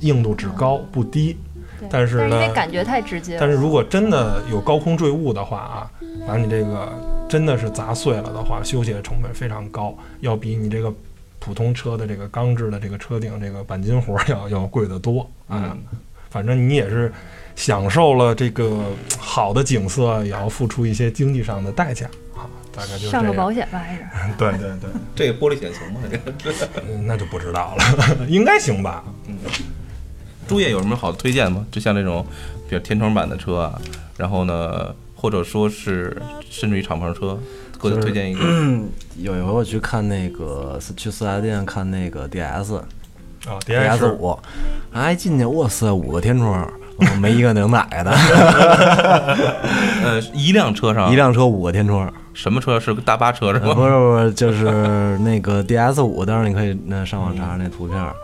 [0.00, 1.36] 硬度只高不低。
[1.88, 3.38] 但是呢因为感觉太直接。
[3.40, 5.90] 但是如果真的有高空坠物的话啊，
[6.26, 6.92] 把你这个
[7.26, 10.92] 真的是砸碎了的话，修起来成本非常高，要比你这个
[11.40, 15.74] 普通车的这个钢制的这个车顶这个钣金活儿 要要贵得多啊。
[15.74, 15.78] 嗯
[16.30, 17.12] 反正你也是
[17.56, 18.80] 享受了这个
[19.18, 22.46] 好的景色，也要付出一些经济上的代价啊。
[22.72, 23.10] 大概就是。
[23.10, 24.90] 上个保险吧，还是 对对对。
[25.16, 26.00] 这个玻璃险行吗？
[26.38, 29.02] 这个嗯，那就不知道了， 应该行吧？
[29.26, 29.36] 嗯
[30.46, 31.66] 朱叶有什么好的推荐吗？
[31.72, 32.24] 就像这种
[32.68, 33.82] 比如天窗版的车啊，
[34.16, 36.16] 然后呢，或者说是
[36.48, 37.36] 甚至于敞篷车，
[37.80, 38.40] 给我推荐一个。
[39.18, 42.84] 有一回我去看那个去四 S 店看那个 DS 啊
[43.66, 44.38] DS 五，
[44.92, 48.10] 哎进去哇塞五个天窗，我没一个能打开的，
[50.04, 52.12] 呃，一辆车上一辆车五个天窗。
[52.32, 53.84] 什么车是个大巴车是呃不？
[53.84, 58.14] 是不是，就是那个 DS 五，当然你可以那上网查查那图片儿。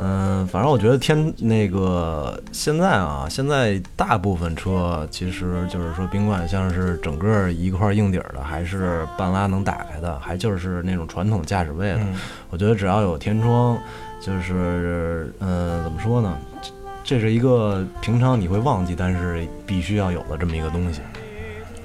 [0.00, 12.14] 嗯，反正我觉得天那个现在啊，现在大部分车其实就是说，甭管像是整个一块硬底儿的，还是半拉能打开的，还就是那种传统驾驶位的，嗯
[12.50, 13.76] 我觉得只要有天窗，
[14.20, 16.38] 就是嗯，怎么说呢？
[16.62, 16.70] 这
[17.02, 21.00] 这是一个平常你会忘记，但是必须要有的这么一个东西。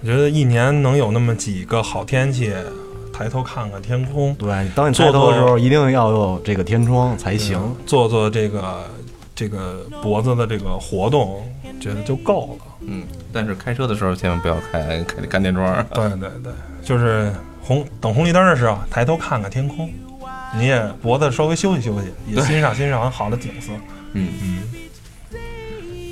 [0.01, 2.53] 我觉得一年能有那么几个好天气，
[3.13, 7.59] 抬头看看天空，对，当你抬头的时候，一定要有这个天窗才行。
[7.85, 8.83] 做做这个
[9.35, 11.47] 这个脖子的这个活动，
[11.79, 12.65] 觉得就够了。
[12.81, 15.85] 嗯，但是开车的时候千万不要开开干电桩。
[15.93, 16.51] 对对对，
[16.83, 19.89] 就是红等红绿灯的时候，抬头看看天空，
[20.57, 23.71] 你也脖子稍微休息休息，也欣赏欣赏好的景色。
[24.13, 24.63] 嗯嗯。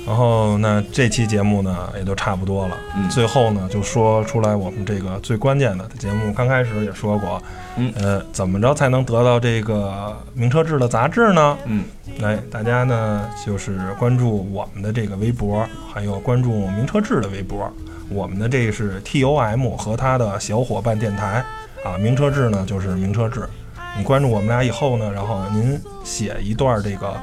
[0.06, 2.76] 然后那这期节目呢也就差不多了。
[2.96, 7.42] 嗯最后呢就说出来我们这个最关键的节目，刚开始也说过，
[7.76, 11.56] 嗯呃，怎么着才能得到这个名车志的杂志呢？
[11.66, 11.84] 嗯
[12.18, 17.70] 来，大家呢就是关注我们的这个微博，还有关注名车志的微博。
[18.08, 21.44] 我们的这个是 T O M 和他的小伙伴电台
[21.84, 23.48] 啊，名车志呢就是名车志。
[23.96, 27.14] 你关注我们俩以后呢，然后您写一段这个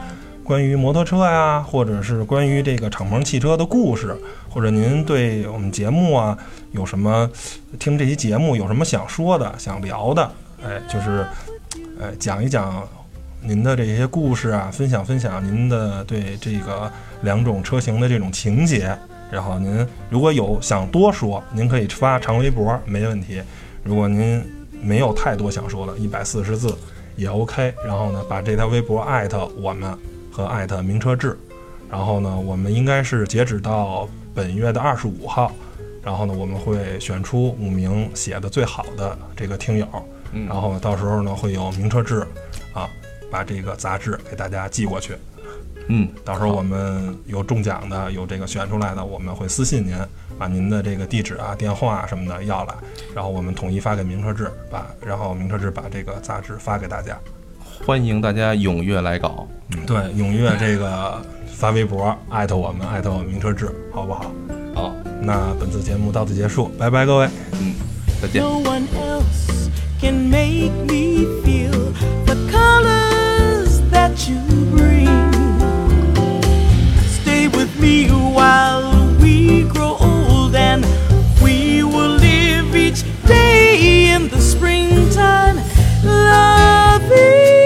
[0.50, 4.18] 关于摩托车呀，或者是关于这个敞篷汽车的故事，
[4.50, 6.36] 或者您对我们节目啊
[6.72, 7.30] 有什么
[7.78, 10.32] 听这期节目有什么想说的、想聊的，
[10.64, 11.24] 哎，就是
[12.02, 12.82] 哎讲一讲
[13.44, 16.92] 您的这些故事啊，分享分享您的对这个
[17.22, 18.98] 两种车型的这种情节。
[19.30, 23.40] 然后您如果有想多说，您可以发长微博，没问题。
[23.84, 24.44] 如果您
[24.82, 26.76] 没有太多想说的，一百四十字
[27.16, 27.72] 也 OK。
[27.86, 29.96] 然后呢，把这条微博艾特我们
[30.40, 31.38] 和艾特名车志。
[31.92, 35.52] 然后呢，我们应该是截止到本月的二十五号。
[36.02, 39.86] 然后呢，我们会选出五名写的最好的这个听友。
[40.32, 42.26] 嗯然后到时候呢，会有名车志
[42.74, 42.90] 啊，
[43.30, 45.18] 把这个杂志给大家寄过去。
[45.88, 49.98] 嗯，到时候我们有中奖的，有这个选出来的，我们会私信您，
[50.38, 52.74] 把您的这个地址啊、电话啊什么的要来，
[53.14, 57.20] 然后我们统一发给名车志，把然后名车志把这个杂志发给大家。
[57.86, 59.48] 欢迎大家踊跃来稿。
[59.88, 64.32] 对，踊跃这个发微博艾特我们，艾特我们名车志，好不好？
[64.76, 67.28] 好，那本次节目到此结束，拜拜各位。
[67.54, 67.74] 嗯，
[68.22, 68.44] 再见。
[68.44, 69.70] No one else
[70.00, 71.72] can make me feel
[72.26, 74.38] the colors that you
[74.76, 75.10] bring.
[77.08, 78.84] Stay with me while
[79.20, 80.86] we grow old and
[81.42, 85.58] we will live each day in the springtime.
[86.04, 87.59] Loving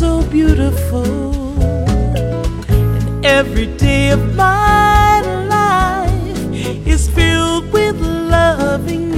[0.00, 1.34] so beautiful.
[2.72, 9.09] And every day of my life is filled with loving